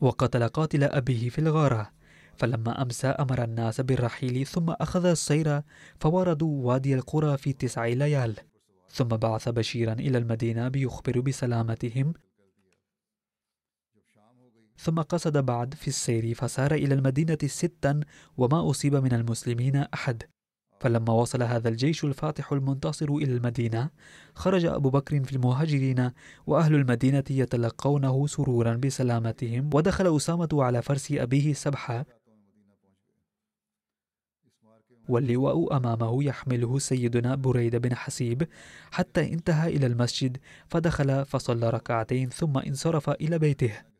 [0.02, 1.92] وقتل قاتل أبيه في الغارة
[2.36, 5.62] فلما أمسى أمر الناس بالرحيل ثم أخذ السير
[6.00, 8.36] فوردوا وادي القرى في تسع ليال
[8.90, 12.14] ثم بعث بشيرا إلى المدينة بيخبر بسلامتهم.
[14.78, 18.00] ثم قصد بعد في السير فسار إلى المدينة ستا
[18.38, 20.24] وما أصيب من المسلمين أحد.
[20.84, 23.90] فلما وصل هذا الجيش الفاتح المنتصر إلى المدينة
[24.36, 26.12] خرج أبو بكر في المهاجرين
[26.48, 32.06] وأهل المدينة يتلقونه سرورا بسلامتهم ودخل أسامة على فرس أبيه سبحة
[35.10, 38.48] واللواء أمامه يحمله سيدنا بريدة بن حسيب
[38.92, 43.93] حتى انتهى إلى المسجد فدخل فصلى ركعتين ثم انصرف إلى بيته.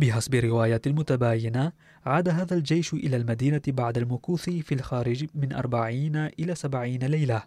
[0.00, 1.72] بحسب رواية متباينة
[2.06, 7.42] عاد هذا الجيش إلى المدينة بعد المكوث في الخارج من أربعين إلى سبعين ليلة.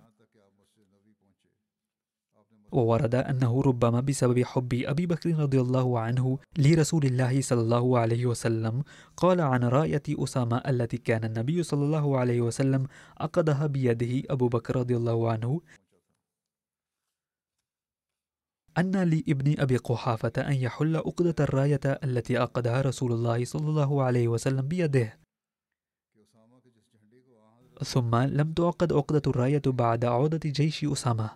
[2.72, 8.26] وورد أنه ربما بسبب حب أبي بكر رضي الله عنه لرسول الله صلى الله عليه
[8.26, 8.84] وسلم
[9.18, 14.76] قال عن رأية أسامة التي كان النبي صلى الله عليه وسلم عقدها بيده أبو بكر
[14.76, 15.62] رضي الله عنه
[18.78, 24.28] أن لابن أبي قحافة أن يحل عقدة الراية التي عقدها رسول الله صلى الله عليه
[24.28, 25.20] وسلم بيده.
[27.84, 31.30] ثم لم تعقد عقدة الراية بعد عودة جيش أسامة.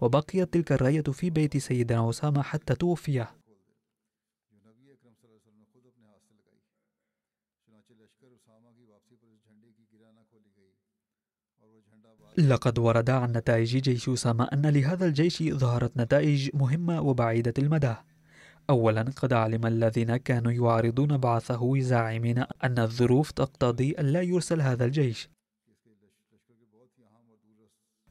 [0.00, 3.26] وبقيت تلك الراية في بيت سيدنا أسامة حتى توفي.
[12.38, 17.94] لقد ورد عن نتائج جيش أسامة أن لهذا الجيش ظهرت نتائج مهمة وبعيدة المدى.
[18.70, 24.84] أولا قد علم الذين كانوا يعارضون بعثه زاعمين أن الظروف تقتضي أن لا يرسل هذا
[24.84, 25.28] الجيش.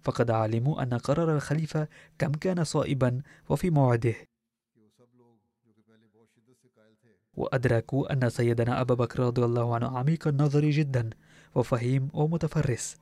[0.02, 1.88] فقد علموا أن قرار الخليفة
[2.20, 4.16] كم كان صائبا وفي موعده.
[7.34, 11.10] وأدركوا أن سيدنا أبا بكر رضي الله عنه عميق النظر جدا
[11.56, 12.98] وفهيم ومتفرس.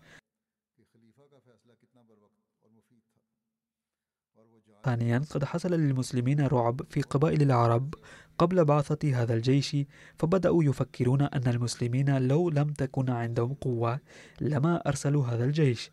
[4.84, 7.94] ثانيا قد حصل للمسلمين رعب في قبائل العرب
[8.38, 9.78] قبل بعثة هذا الجيش
[10.18, 14.00] فبدأوا يفكرون أن المسلمين لو لم تكن عندهم قوة
[14.42, 15.92] لما أرسلوا هذا الجيش.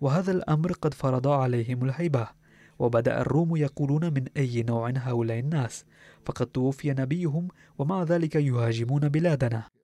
[0.00, 2.28] وهذا الأمر قد فرض عليهم الهيبة
[2.78, 5.84] وبدأ الروم يقولون من أي نوع هؤلاء الناس
[6.24, 9.79] فقد توفي نبيهم ومع ذلك يهاجمون بلادنا.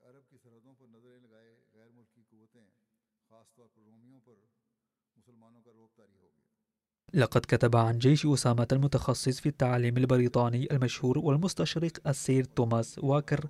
[7.17, 13.49] لقد كتب عن جيش أسامة المتخصص في التعليم البريطاني المشهور والمستشرق السير توماس واكر.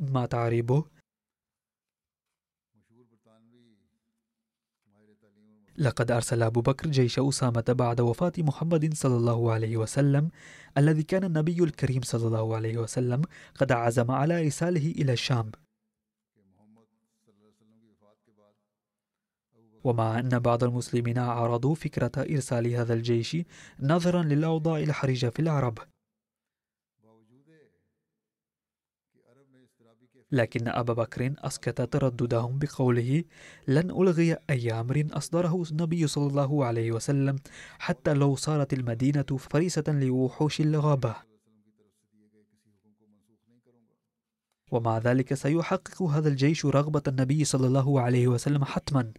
[0.00, 0.84] ما تعريبه؟
[5.78, 10.30] لقد أرسل أبو بكر جيش أسامة بعد وفاة محمد صلى الله عليه وسلم
[10.78, 13.22] الذي كان النبي الكريم صلى الله عليه وسلم
[13.54, 15.50] قد عزم على إرساله إلى الشام.
[19.86, 23.36] ومع أن بعض المسلمين عارضوا فكرة إرسال هذا الجيش
[23.80, 25.78] نظرا للأوضاع الحرجة في العرب.
[30.32, 33.24] لكن أبا بكر أسكت ترددهم بقوله
[33.68, 37.36] لن ألغي أي أمر أصدره النبي صلى الله عليه وسلم
[37.78, 41.16] حتى لو صارت المدينة فريسة لوحوش الغابة.
[44.72, 49.12] ومع ذلك سيحقق هذا الجيش رغبة النبي صلى الله عليه وسلم حتما.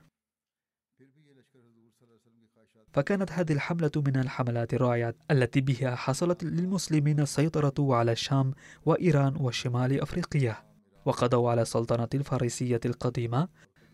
[2.98, 8.54] فكانت هذه الحملة من الحملات الرائعة التي بها حصلت للمسلمين السيطرة على الشام
[8.86, 10.58] وإيران وشمال أفريقيا.
[11.06, 13.48] وقضوا على السلطنة الفارسية القديمة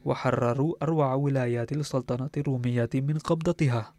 [0.05, 3.93] وحرروا أروع ولايات السلطنة الرومية من قبضتها.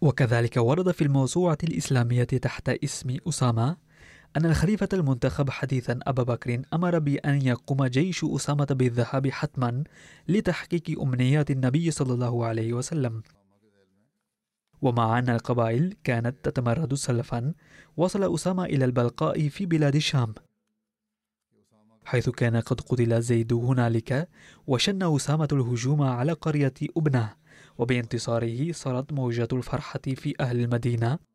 [0.00, 3.76] وكذلك ورد في الموسوعة الإسلامية تحت اسم أسامة
[4.36, 9.84] أن الخليفة المنتخب حديثا أبا بكر أمر بأن يقوم جيش أسامة بالذهاب حتما
[10.28, 13.22] لتحقيق أمنيات النبي صلى الله عليه وسلم.
[14.82, 17.54] ومع أن القبائل كانت تتمرد سلفا
[17.96, 20.34] وصل أسامة إلى البلقاء في بلاد الشام.
[22.04, 24.28] حيث كان قد قتل زيد هنالك
[24.66, 27.34] وشن أسامة الهجوم على قرية أبنة
[27.78, 31.31] وبانتصاره صارت موجة الفرحة في أهل المدينة.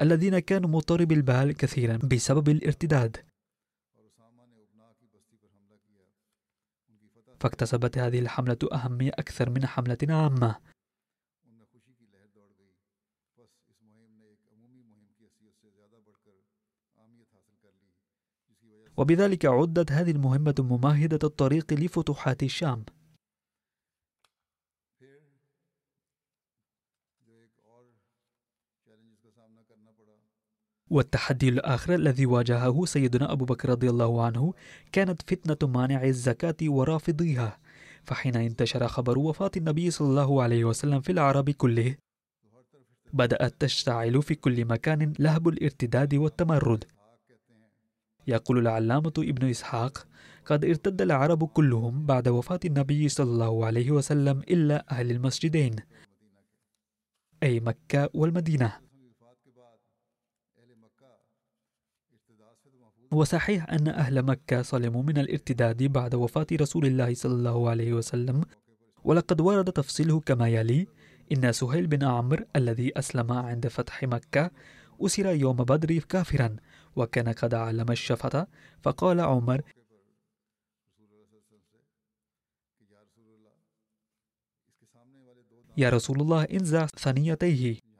[0.00, 3.16] الذين كانوا مضطرب البال كثيرا بسبب الارتداد.
[7.40, 10.56] فاكتسبت هذه الحملة أهمية أكثر من حملة عامة.
[18.96, 22.84] وبذلك عدت هذه المهمة ممهدة الطريق لفتوحات الشام.
[30.92, 34.54] والتحدي الآخر الذي واجهه سيدنا أبو بكر رضي الله عنه
[34.92, 37.58] كانت فتنة مانع الزكاة ورافضيها
[38.04, 41.96] فحين انتشر خبر وفاة النبي صلى الله عليه وسلم في العرب كله
[43.12, 46.84] بدأت تشتعل في كل مكان لهب الارتداد والتمرد.
[48.26, 50.06] يقول العلامة ابن إسحاق
[50.46, 55.76] قد ارتد العرب كلهم بعد وفاة النبي صلى الله عليه وسلم إلا أهل المسجدين
[57.42, 58.91] أي مكة والمدينة.
[63.12, 68.44] وصحيح أن أهل مكة سلموا من الارتداد بعد وفاة رسول الله صلى الله عليه وسلم.
[69.04, 70.86] ولقد ورد تفصيله كما يلي
[71.32, 74.50] إن سهيل بن عمرو الذي أسلم عند فتح مكة
[75.00, 76.56] أسر يوم بدر كافرا
[76.96, 78.46] وكان قد علم الشفة
[78.82, 79.62] فقال عمر
[85.76, 87.91] يا رسول الله انزع ثنيتيه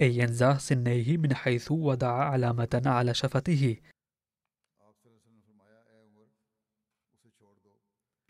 [0.00, 3.76] ينزع سنيه من حيث وضع علامة على شفته.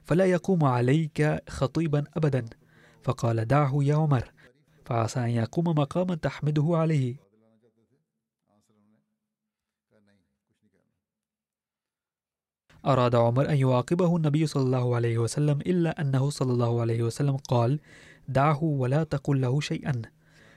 [0.04, 2.44] فلا يقوم عليك خطيبا أبدا.
[3.02, 4.32] فقال دعه يا عمر.
[4.84, 7.16] فعسى أن يقوم مقاما تحمده عليه.
[12.86, 17.36] أراد عمر أن يعاقبه النبي صلى الله عليه وسلم إلا أنه صلى الله عليه وسلم
[17.36, 17.80] قال
[18.28, 20.02] دعه ولا تقل له شيئا.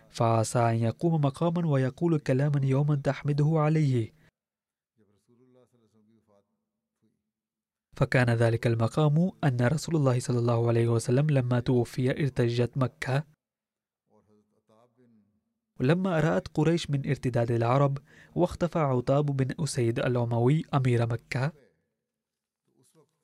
[0.10, 4.14] فعسى أن يقوم مقاما ويقول كلاما يوما تحمده عليه.
[7.96, 13.24] فكان ذلك المقام أن رسول الله صلى الله عليه وسلم لما توفي ارتجت مكة.
[15.80, 17.98] ولما رأت قريش من ارتداد العرب
[18.36, 21.52] واختفى عتاب بن أسيد الأموي أمير مكة.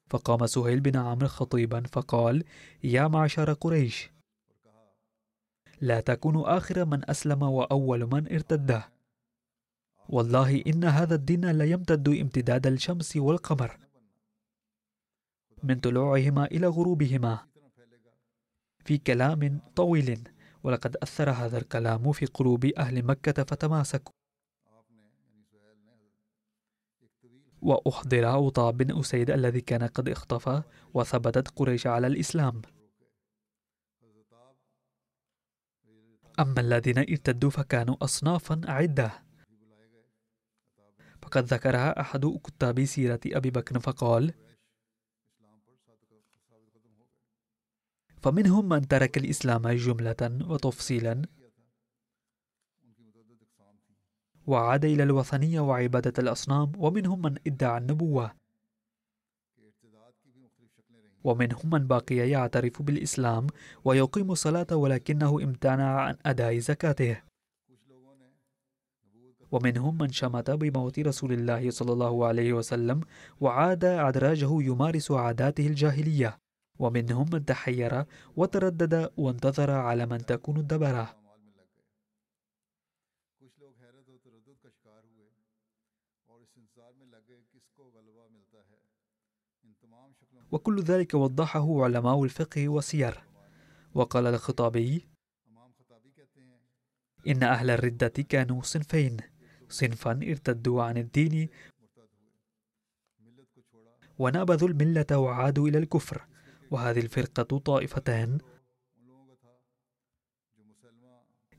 [0.09, 2.43] فقام سهيل بن عمرو خطيبا فقال
[2.83, 4.12] يا معشر قريش
[5.83, 8.81] لا تكونوا آخر من أسلم وأول من ارتد
[10.09, 13.77] والله إن هذا الدين لا يمتد امتداد الشمس والقمر.
[15.63, 17.39] من طلوعهما إلى غروبهما.
[18.85, 20.29] في كلام طويل
[20.63, 24.13] ولقد أثر هذا الكلام في قلوب أهل مكة فتماسكوا.
[27.61, 30.61] وأحضر أوطى بن أسيد الذي كان قد اختفى
[30.93, 32.61] وثبتت قريش على الإسلام.
[36.39, 39.23] أما الذين ارتدوا فكانوا أصنافا عدة
[41.21, 44.33] فقد ذكرها أحد كتاب سيرة أبي بكر فقال
[48.21, 51.21] فمنهم من ترك الإسلام جملة وتفصيلا
[54.47, 58.42] وعاد إلى الوثنية وعبادة الأصنام ومنهم من ادعى النبوة.
[61.23, 63.47] ومنهم من بقي يعترف بالإسلام
[63.85, 67.17] ويقيم الصلاة ولكنه امتنع عن أداء زكاته.
[69.51, 73.01] ومنهم من شمت بموت رسول الله صلى الله عليه وسلم
[73.41, 76.37] وعاد أدراجه يمارس عاداته الجاهلية.
[76.79, 78.05] ومنهم من تحير
[78.35, 81.22] وتردد وانتظر على من تكون الدبرة.
[90.53, 93.23] وكل ذلك وضحه علماء الفقه والسير.
[93.93, 95.07] وقال الخطابي
[97.27, 99.17] إن أهل الردة كانوا صنفين
[99.69, 101.49] صنفا ارتدوا عن الدين
[104.19, 106.25] ونبذوا الملة وعادوا إلى الكفر
[106.71, 108.37] وهذه الفرقة طائفتان.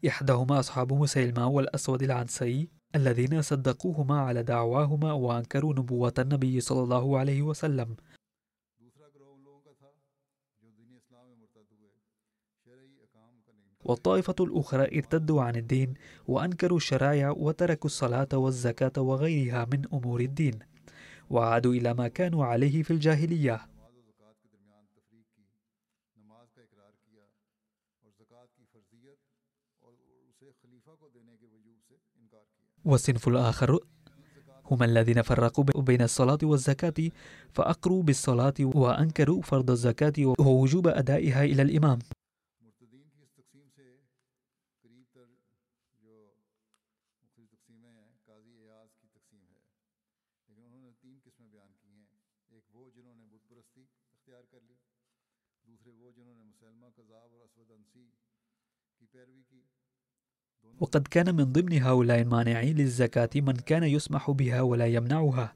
[0.09, 7.43] إحداهما أصحاب مسيلمة والأسود العنسي الذين صدقوهما على دعواهما وأنكروا نبوة النبي صلى الله عليه
[7.43, 7.97] وسلم.
[13.85, 15.95] والطائفة الأخرى ارتدوا عن الدين
[16.29, 20.59] وأنكروا الشرائع وتركوا الصلاة والزكاة وغيرها من أمور الدين.
[21.31, 23.67] وعادوا إلى ما كانوا عليه في الجاهلية.
[32.85, 33.79] والصنف الآخر
[34.71, 37.11] هم الذين فرقوا بين الصلاة والزكاة
[37.53, 41.99] فأقروا بالصلاة وأنكروا فرض الزكاة ووجوب أدائها إلى الإمام.
[60.81, 65.55] وقد كان من ضمن هؤلاء المانعين للزكاة من كان يسمح بها ولا يمنعها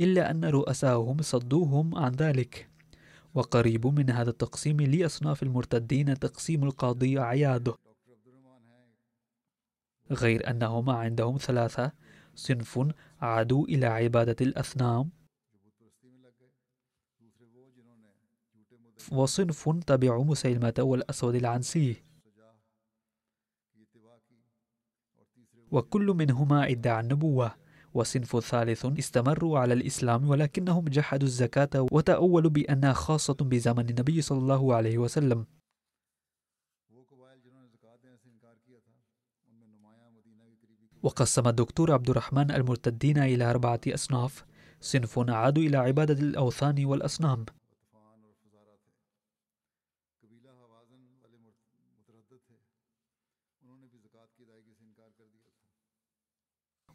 [0.00, 2.70] إلا أن رؤساءهم صدوهم عن ذلك
[3.34, 7.74] وقريب من هذا التقسيم لأصناف المرتدين تقسيم القاضي عياده
[10.10, 11.92] غير أنهما عندهم ثلاثة
[12.38, 12.72] صنف
[13.20, 15.10] عادوا إلى عبادة الأصنام.
[19.12, 22.04] وصنف تبعوا مسيلمة والأسود العنسي.
[25.70, 27.54] وكل منهما ادعى النبوة
[27.94, 34.74] وصنف ثالث استمروا على الإسلام ولكنهم جحدوا الزكاة وتأولوا بأنها خاصة بزمن النبي صلى الله
[34.74, 35.46] عليه وسلم.
[41.02, 44.44] وقسم الدكتور عبد الرحمن المرتدين إلى أربعة أصناف
[44.80, 47.44] صنف عادوا إلى عبادة الأوثان والأصنام.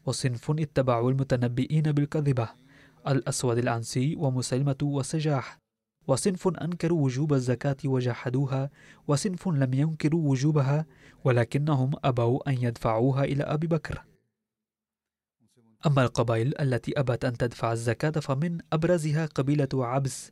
[0.06, 2.50] وصنف اتبعوا المتنبئين بالكذبة
[3.08, 5.63] الأسود العنسي ومسلمة وسجاح.
[6.08, 8.70] وصنف أنكروا وجوب الزكاة وجحدوها
[9.08, 10.86] وصنف لم ينكروا وجوبها
[11.24, 14.04] ولكنهم أبوا أن يدفعوها إلى أبي بكر.
[15.86, 20.32] أما القبائل التي أبت أن تدفع الزكاة فمن أبرزها قبيلة عبس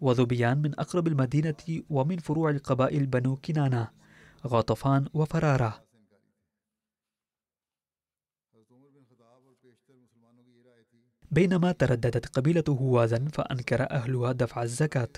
[0.00, 3.88] وذبيان من أقرب المدينة ومن فروع القبائل بنو كنانة
[4.46, 5.89] غطفان وفرارة.
[11.30, 15.08] بينما ترددت قبيلة هوازن فأنكر أهلها دفع الزكاة.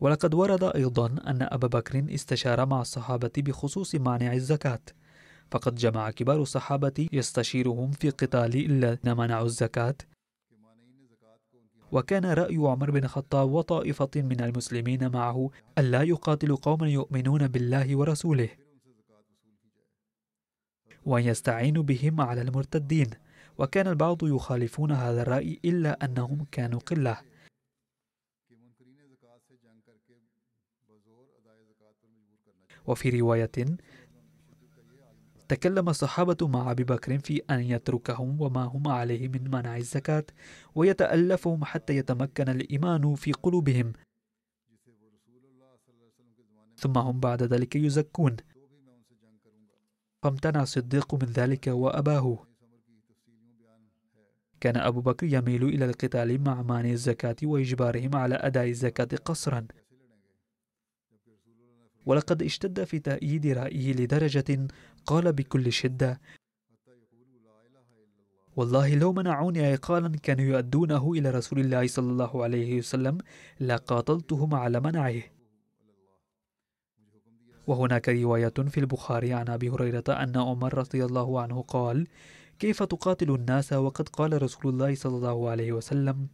[0.00, 4.80] ولقد ورد أيضا أن أبا بكر استشار مع الصحابة بخصوص مانع الزكاة.
[5.50, 9.94] فقد جمع كبار الصحابة يستشيرهم في قتال الذين منعوا الزكاة.
[11.92, 18.61] وكان رأي عمر بن الخطاب وطائفة من المسلمين معه ألا يقاتل قوما يؤمنون بالله ورسوله.
[21.06, 23.10] وأن يستعينوا بهم على المرتدين.
[23.58, 27.20] وكان البعض يخالفون هذا الرأي إلا أنهم كانوا قلة.
[32.86, 33.50] وفي رواية
[35.48, 40.24] تكلم الصحابة مع أبي بكر في أن يتركهم وما هم عليه من منع الزكاة
[40.74, 43.92] ويتألفهم حتى يتمكن الإيمان في قلوبهم.
[46.76, 48.36] ثم هم بعد ذلك يزكون.
[50.22, 52.46] فامتنع الصديق من ذلك وأباه.
[54.60, 59.66] كان أبو بكر يميل إلى القتال مع مانع الزكاة وإجبارهم على أداء الزكاة قصرا.
[62.06, 64.68] ولقد اشتد في تأييد رأيه لدرجة
[65.06, 66.20] قال بكل شدة
[68.56, 73.18] والله لو منعوني عقالا كانوا يؤدونه إلى رسول الله صلى الله عليه وسلم
[73.60, 75.22] لقاتلتهم على منعه.
[77.66, 82.06] وهناك رواية في البخاري عن أبي هريرة أن عمر رضي الله عنه قال
[82.58, 86.28] كيف تقاتل الناس وقد قال رسول الله صلى الله عليه وسلم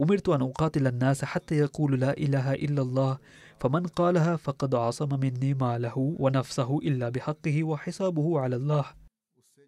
[0.00, 3.18] أمرت أن أقاتل الناس حتى يقولوا لا إله إلا الله
[3.60, 8.84] فمن قالها فقد عصم مني ماله ونفسه إلا بحقه وحسابه على الله.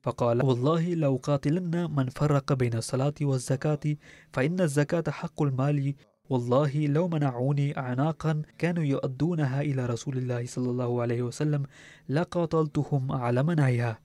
[0.03, 3.97] فقال والله لو قاتلن من فرق بين الصلاة والزكاة
[4.33, 5.95] فإن الزكاة حق المال
[6.31, 11.63] والله لو منعوني أعناقا كانوا يؤدونها إلى رسول الله صلى الله عليه وسلم
[12.09, 14.01] لقاتلتهم على منعها.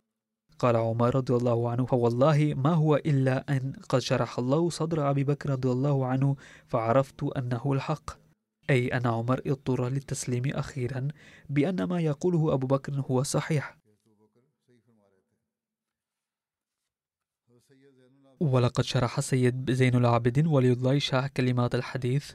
[0.60, 5.24] قال عمر رضي الله عنه فوالله ما هو إلا أن قد شرح الله صدر أبي
[5.24, 6.36] بكر رضي الله عنه
[6.68, 8.10] فعرفت أنه الحق.
[8.70, 11.08] أي أن عمر اضطر للتسليم أخيرا
[11.50, 13.81] بأن ما يقوله أبو بكر هو صحيح.
[18.42, 22.32] ولقد شرح السيد زين العابدين ولي الله شاه كلمات الحديث.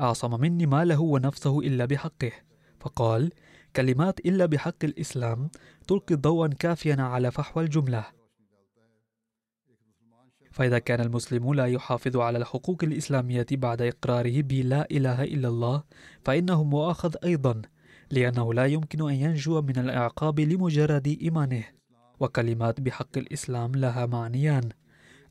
[0.00, 2.32] أعصم مني ماله ونفسه إلا بحقه.
[2.80, 3.30] فقال
[3.76, 5.50] كلمات إلا بحق الإسلام
[5.88, 8.04] تلقي ضوءا كافيا على فحوى الجملة.
[10.52, 15.82] فإذا كان المسلم لا يحافظ على الحقوق الإسلامية بعد إقراره بلا إله إلا الله
[16.24, 17.62] فإنه مؤاخذ أيضا
[18.10, 21.64] لأنه لا يمكن أن ينجو من العقاب لمجرد إيمانه.
[22.20, 24.68] وكلمات بحق الإسلام لها معنيان.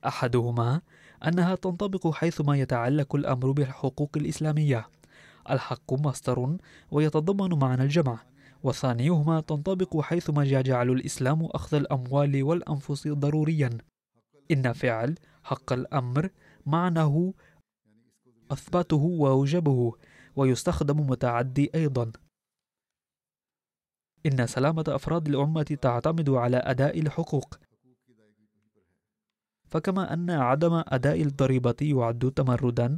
[0.08, 0.82] أحدهما
[1.28, 4.90] أنها تنطبق حيثما يتعلق الأمر بالحقوق الإسلامية.
[5.50, 6.58] الحق مصدر
[6.92, 8.20] ويتضمن معنى الجمع
[8.64, 13.78] وثانيهما تنطبق حيثما جعل الإسلام أخذ الأموال والأنفس ضروريا.
[14.52, 16.30] إن فعل حق الأمر
[16.66, 17.34] معناه
[18.52, 19.94] أثبته وأوجبه
[20.36, 22.12] ويستخدم متعدي أيضا.
[24.26, 27.60] إن سلامة أفراد الأمة تعتمد على أداء الحقوق
[29.78, 32.96] فكما أن عدم أداء الضريبة يعد تمردا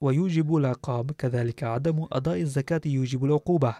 [0.00, 3.74] ويوجب العقاب كذلك عدم أداء الزكاة يوجب العقوبة.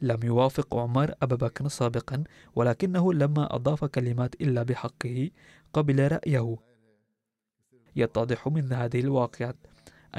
[0.00, 5.30] لم يوافق عمر أبا بكر سابقا ولكنه لما أضاف كلمات إلا بحقه
[5.72, 6.56] قبل رأيه.
[7.96, 9.54] يتضح من هذه الواقعة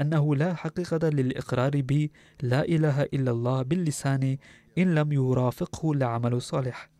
[0.00, 2.08] أنه لا حقيقة للإقرار ب
[2.42, 4.36] لا إله إلا الله باللسان
[4.78, 6.90] إن لم يرافقه العمل الصالح.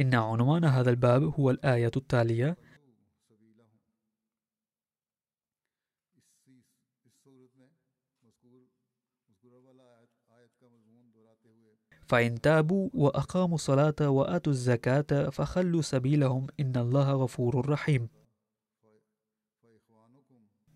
[0.00, 2.56] إن عنوان هذا الباب هو الآية التالية.
[12.06, 18.08] فإن تابوا وأقاموا الصلاة وآتوا الزكاة فخلوا سبيلهم إن الله غفور رحيم.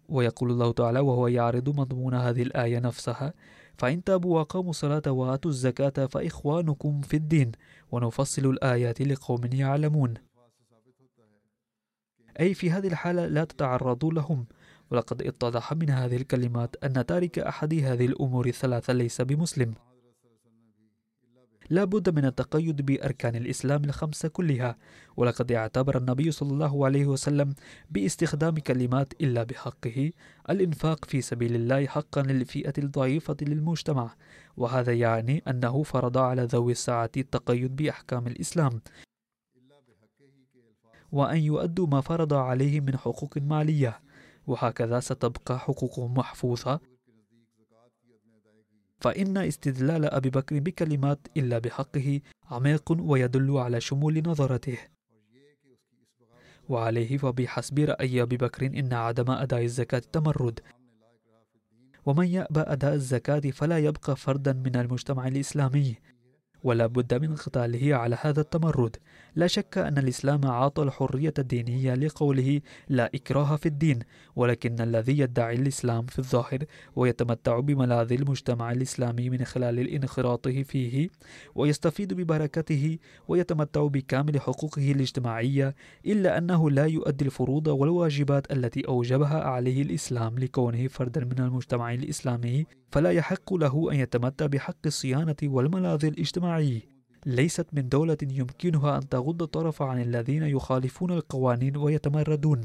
[0.09, 3.35] ويقول الله تعالى وهو يعرض مضمون هذه الآية نفسها.
[3.79, 7.53] فإن تابوا وأقاموا الصلاة وآتوا الزكاة فإخوانكم في الدين
[7.93, 10.15] ونفصل الآيات لقوم يعلمون.
[12.41, 14.47] أي في هذه الحالة لا تتعرضوا لهم.
[14.91, 19.75] ولقد اتضح من هذه الكلمات أن تارك أحد هذه الأمور الثلاثة ليس بمسلم.
[21.71, 24.77] لا بد من التقيد بأركان الإسلام الخمسة كلها
[25.17, 27.55] ولقد اعتبر النبي صلى الله عليه وسلم
[27.91, 30.13] باستخدام كلمات إلا بحقه
[30.51, 34.15] الإنفاق في سبيل الله حقا للفئة الضعيفة للمجتمع
[34.57, 38.81] وهذا يعني أنه فرض على ذوي الساعة التقيد بأحكام الإسلام.
[41.13, 44.01] وأن يؤدوا ما فرض عليهم من حقوق مالية
[44.47, 46.81] وهكذا ستبقى حقوقهم محفوظة
[49.01, 52.21] فإن استدلال أبي بكر بكلمات إلا بحقه
[52.51, 54.79] عميق ويدل على شمول نظرته.
[56.69, 60.61] وعليه فبحسب رأي أبي بكر إن عدم أداء الزكاة تمرد.
[62.07, 65.97] ومن يأبى أداء الزكاة فلا يبقى فردا من المجتمع الإسلامي.
[66.63, 68.97] ولا بد من قتاله على هذا التمرد.
[69.39, 73.99] لا شك أن الإسلام عاطى الحرية الدينية لقوله لا إكراه في الدين
[74.37, 76.59] ولكن الذي يدعي الإسلام في الظاهر
[76.97, 81.09] ويتمتع بملاذ المجتمع الإسلامي من خلال انخراطه فيه
[81.55, 85.75] ويستفيد ببركته ويتمتع بكامل حقوقه الاجتماعية
[86.07, 92.67] إلا أنه لا يؤدي الفروض والواجبات التي أوجبها عليه الإسلام لكونه فردا من المجتمع الإسلامي
[92.93, 96.98] فلا يحق له أن يتمتع بحق الصيانة والملاذ الاجتماعي.
[97.29, 102.65] ليست من دولة يمكنها أن تغض الطرف عن الذين يخالفون القوانين ويتمردون.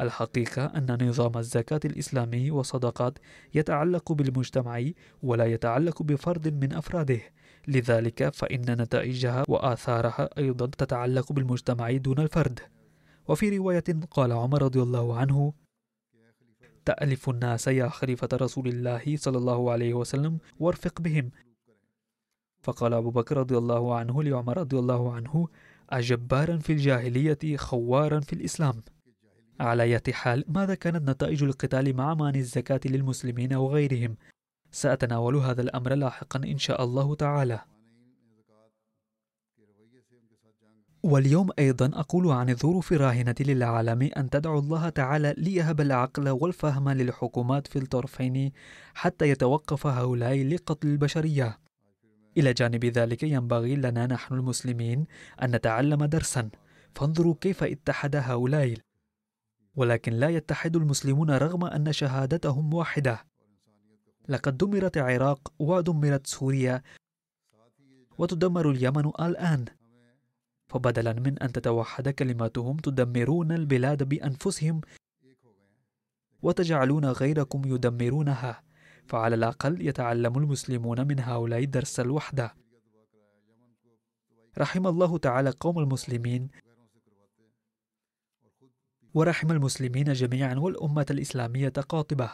[0.00, 3.18] الحقيقة أن نظام الزكاة الإسلامي والصدقات
[3.54, 4.84] يتعلق بالمجتمع
[5.22, 7.20] ولا يتعلق بفرد من أفراده.
[7.68, 12.60] لذلك فإن نتائجها وآثارها أيضا تتعلق بالمجتمع دون الفرد.
[13.28, 15.52] وفي رواية قال عمر رضي الله عنه
[16.84, 21.30] تألف الناس يا خليفة رسول الله صلى الله عليه وسلم وارفق بهم.
[22.64, 25.48] فقال أبو بكر رضي الله عنه لعمر رضي الله عنه
[25.90, 28.82] أجبارا في الجاهلية خوارا في الإسلام.
[29.60, 34.16] على أي حال ماذا كانت نتائج القتال مع مانع الزكاة للمسلمين وغيرهم؟
[34.70, 37.60] سأتناول هذا الأمر لاحقا إن شاء الله تعالى.
[41.02, 47.66] واليوم أيضا أقول عن الظروف الراهنة للعالم أن تدعو الله تعالى ليهب العقل والفهم للحكومات
[47.66, 48.52] في الطرفين
[48.94, 51.63] حتى يتوقف هؤلاء لقتل البشرية.
[52.36, 55.06] إلى جانب ذلك ينبغي لنا نحن المسلمين
[55.42, 56.50] أن نتعلم درسا.
[56.94, 58.74] فانظروا كيف اتحد هؤلاء.
[59.76, 63.24] ولكن لا يتحد المسلمون رغم أن شهادتهم واحدة.
[64.28, 66.82] لقد دمرت العراق ودمرت سوريا
[68.18, 69.64] وتدمر اليمن الآن.
[70.68, 74.80] فبدلا من أن تتوحد كلماتهم تدمرون البلاد بأنفسهم
[76.42, 78.62] وتجعلون غيركم يدمرونها.
[79.06, 82.54] فعلى الأقل يتعلم المسلمون من هؤلاء درس الوحدة.
[84.58, 86.48] رحم الله تعالى قوم المسلمين
[89.14, 92.30] ورحم المسلمين جميعا والأمة الإسلامية قاطبة.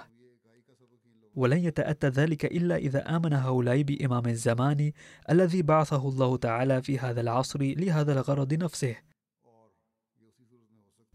[1.35, 4.93] ولن يتأتى ذلك إلا إذا آمن هؤلاء بإمام الزمان
[5.31, 8.97] الذي بعثه الله تعالى في هذا العصر لهذا الغرض نفسه.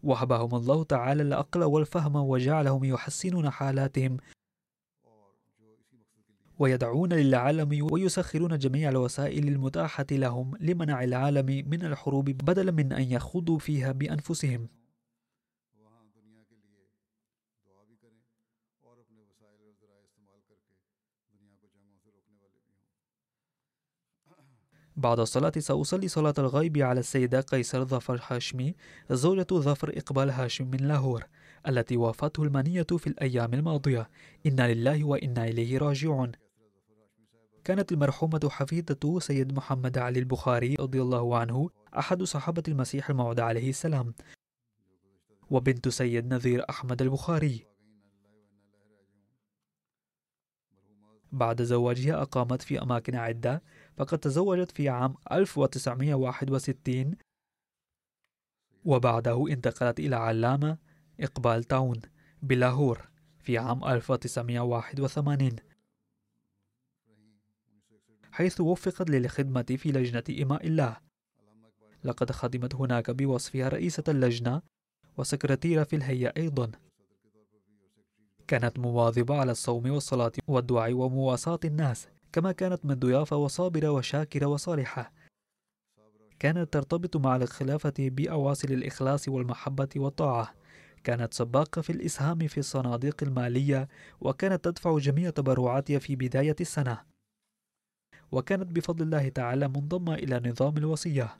[0.02, 4.16] وهبهم الله تعالى العقل والفهم وجعلهم يحسنون حالاتهم
[6.58, 13.58] ويدعون للعالم ويسخرون جميع الوسائل المتاحة لهم لمنع العالم من الحروب بدلا من أن يخوضوا
[13.58, 14.68] فيها بأنفسهم.
[24.96, 28.74] بعد الصلاة سأصلي صلاة الغيب على السيدة قيصر ظفر هاشمي
[29.10, 31.24] زوجة ظفر إقبال هاشم من لاهور
[31.68, 34.10] التي وافته المنية في الأيام الماضية.
[34.46, 36.45] إنا لله وإنا إليه راجعون.
[37.66, 43.70] كانت المرحومة حفيدة سيد محمد علي البخاري رضي الله عنه أحد صحابة المسيح الموعود عليه
[43.70, 44.14] السلام
[45.50, 47.66] وبنت سيد نذير أحمد البخاري.
[51.32, 53.62] بعد زواجها أقامت في أماكن عدة
[53.96, 57.14] فقد تزوجت في عام 1961
[58.84, 60.78] وبعده انتقلت إلى علامة
[61.20, 62.00] إقبال تاون
[62.42, 63.08] بلاهور
[63.38, 65.56] في عام 1981
[68.36, 70.96] حيث وفقت للخدمة في لجنة إماء الله.
[72.04, 74.62] لقد خدمت هناك بوصفها رئيسة اللجنة
[75.16, 76.70] وسكرتيرة في الهيئة أيضا.
[78.48, 85.12] كانت مواظبة على الصوم والصلاة والدعاء ومواساة الناس كما كانت من ضيافة وصابرة وشاكرة وصالحة.
[86.38, 90.54] كانت ترتبط مع الخلافة بأواصل الإخلاص والمحبة والطاعة.
[91.04, 93.88] كانت سباقة في الإسهام في الصناديق المالية
[94.20, 97.15] وكانت تدفع جميع تبرعاتها في بداية السنة.
[98.32, 101.36] وكانت بفضل الله تعالى منضمة إلى نظام الوصية.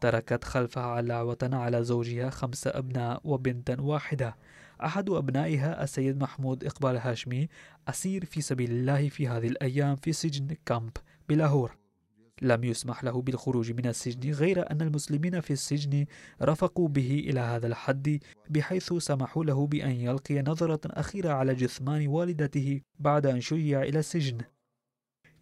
[0.00, 4.36] تركت خلفها علاوة على زوجها خمس أبناء وبنتا واحدة.
[4.84, 7.48] أحد أبنائها السيد محمود إقبال هاشمي
[7.88, 10.90] أسير في سبيل الله في هذه الأيام في سجن كامب
[11.28, 11.76] بلاهور.
[12.42, 16.06] لم يسمح له بالخروج من السجن غير أن المسلمين في السجن
[16.42, 18.18] رفقوا به إلى هذا الحد
[18.50, 24.38] بحيث سمحوا له بأن يلقي نظرة أخيرة على جثمان والدته بعد أن شيع إلى السجن.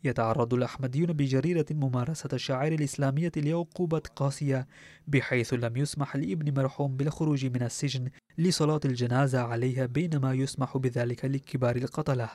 [0.04, 4.66] يتعرض الأحمديون بجريرة ممارسة الشعائر الإسلامية لعقوبة قاسية
[5.08, 11.76] بحيث لم يسمح لابن مرحوم بالخروج من السجن لصلاة الجنازة عليها بينما يسمح بذلك لكبار
[11.76, 12.30] القتلة.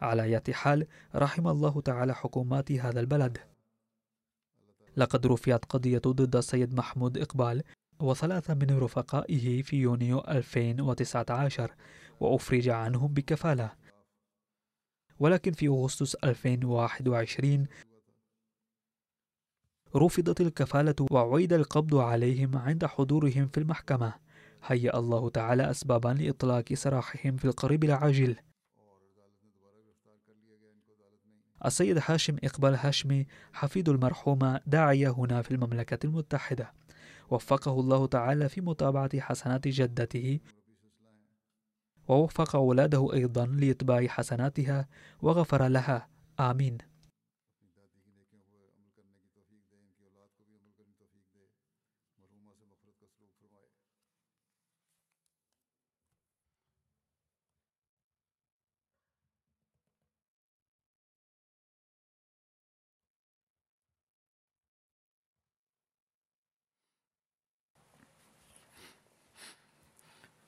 [0.00, 3.38] على أي حال رحم الله تعالى حكومات هذا البلد.
[4.96, 7.62] لقد رفعت قضية ضد السيد محمود إقبال
[8.00, 11.74] وثلاثة من رفقائه في يونيو 2019
[12.20, 13.87] وأفرج عنهم بكفالة.
[15.20, 17.66] ولكن في أغسطس 2021
[19.96, 24.14] رفضت الكفالة وعيد القبض عليهم عند حضورهم في المحكمة.
[24.64, 28.36] هيأ الله تعالى أسبابا لإطلاق سراحهم في القريب العاجل.
[31.64, 36.72] السيد هاشم إقبال هاشمي حفيد المرحومة داعية هنا في المملكة المتحدة.
[37.30, 40.40] وفقه الله تعالى في متابعة حسنات جدته
[42.08, 44.88] ووفق أولاده أيضا لإتباع حسناتها
[45.22, 46.08] وغفر لها.
[46.40, 46.78] آمين.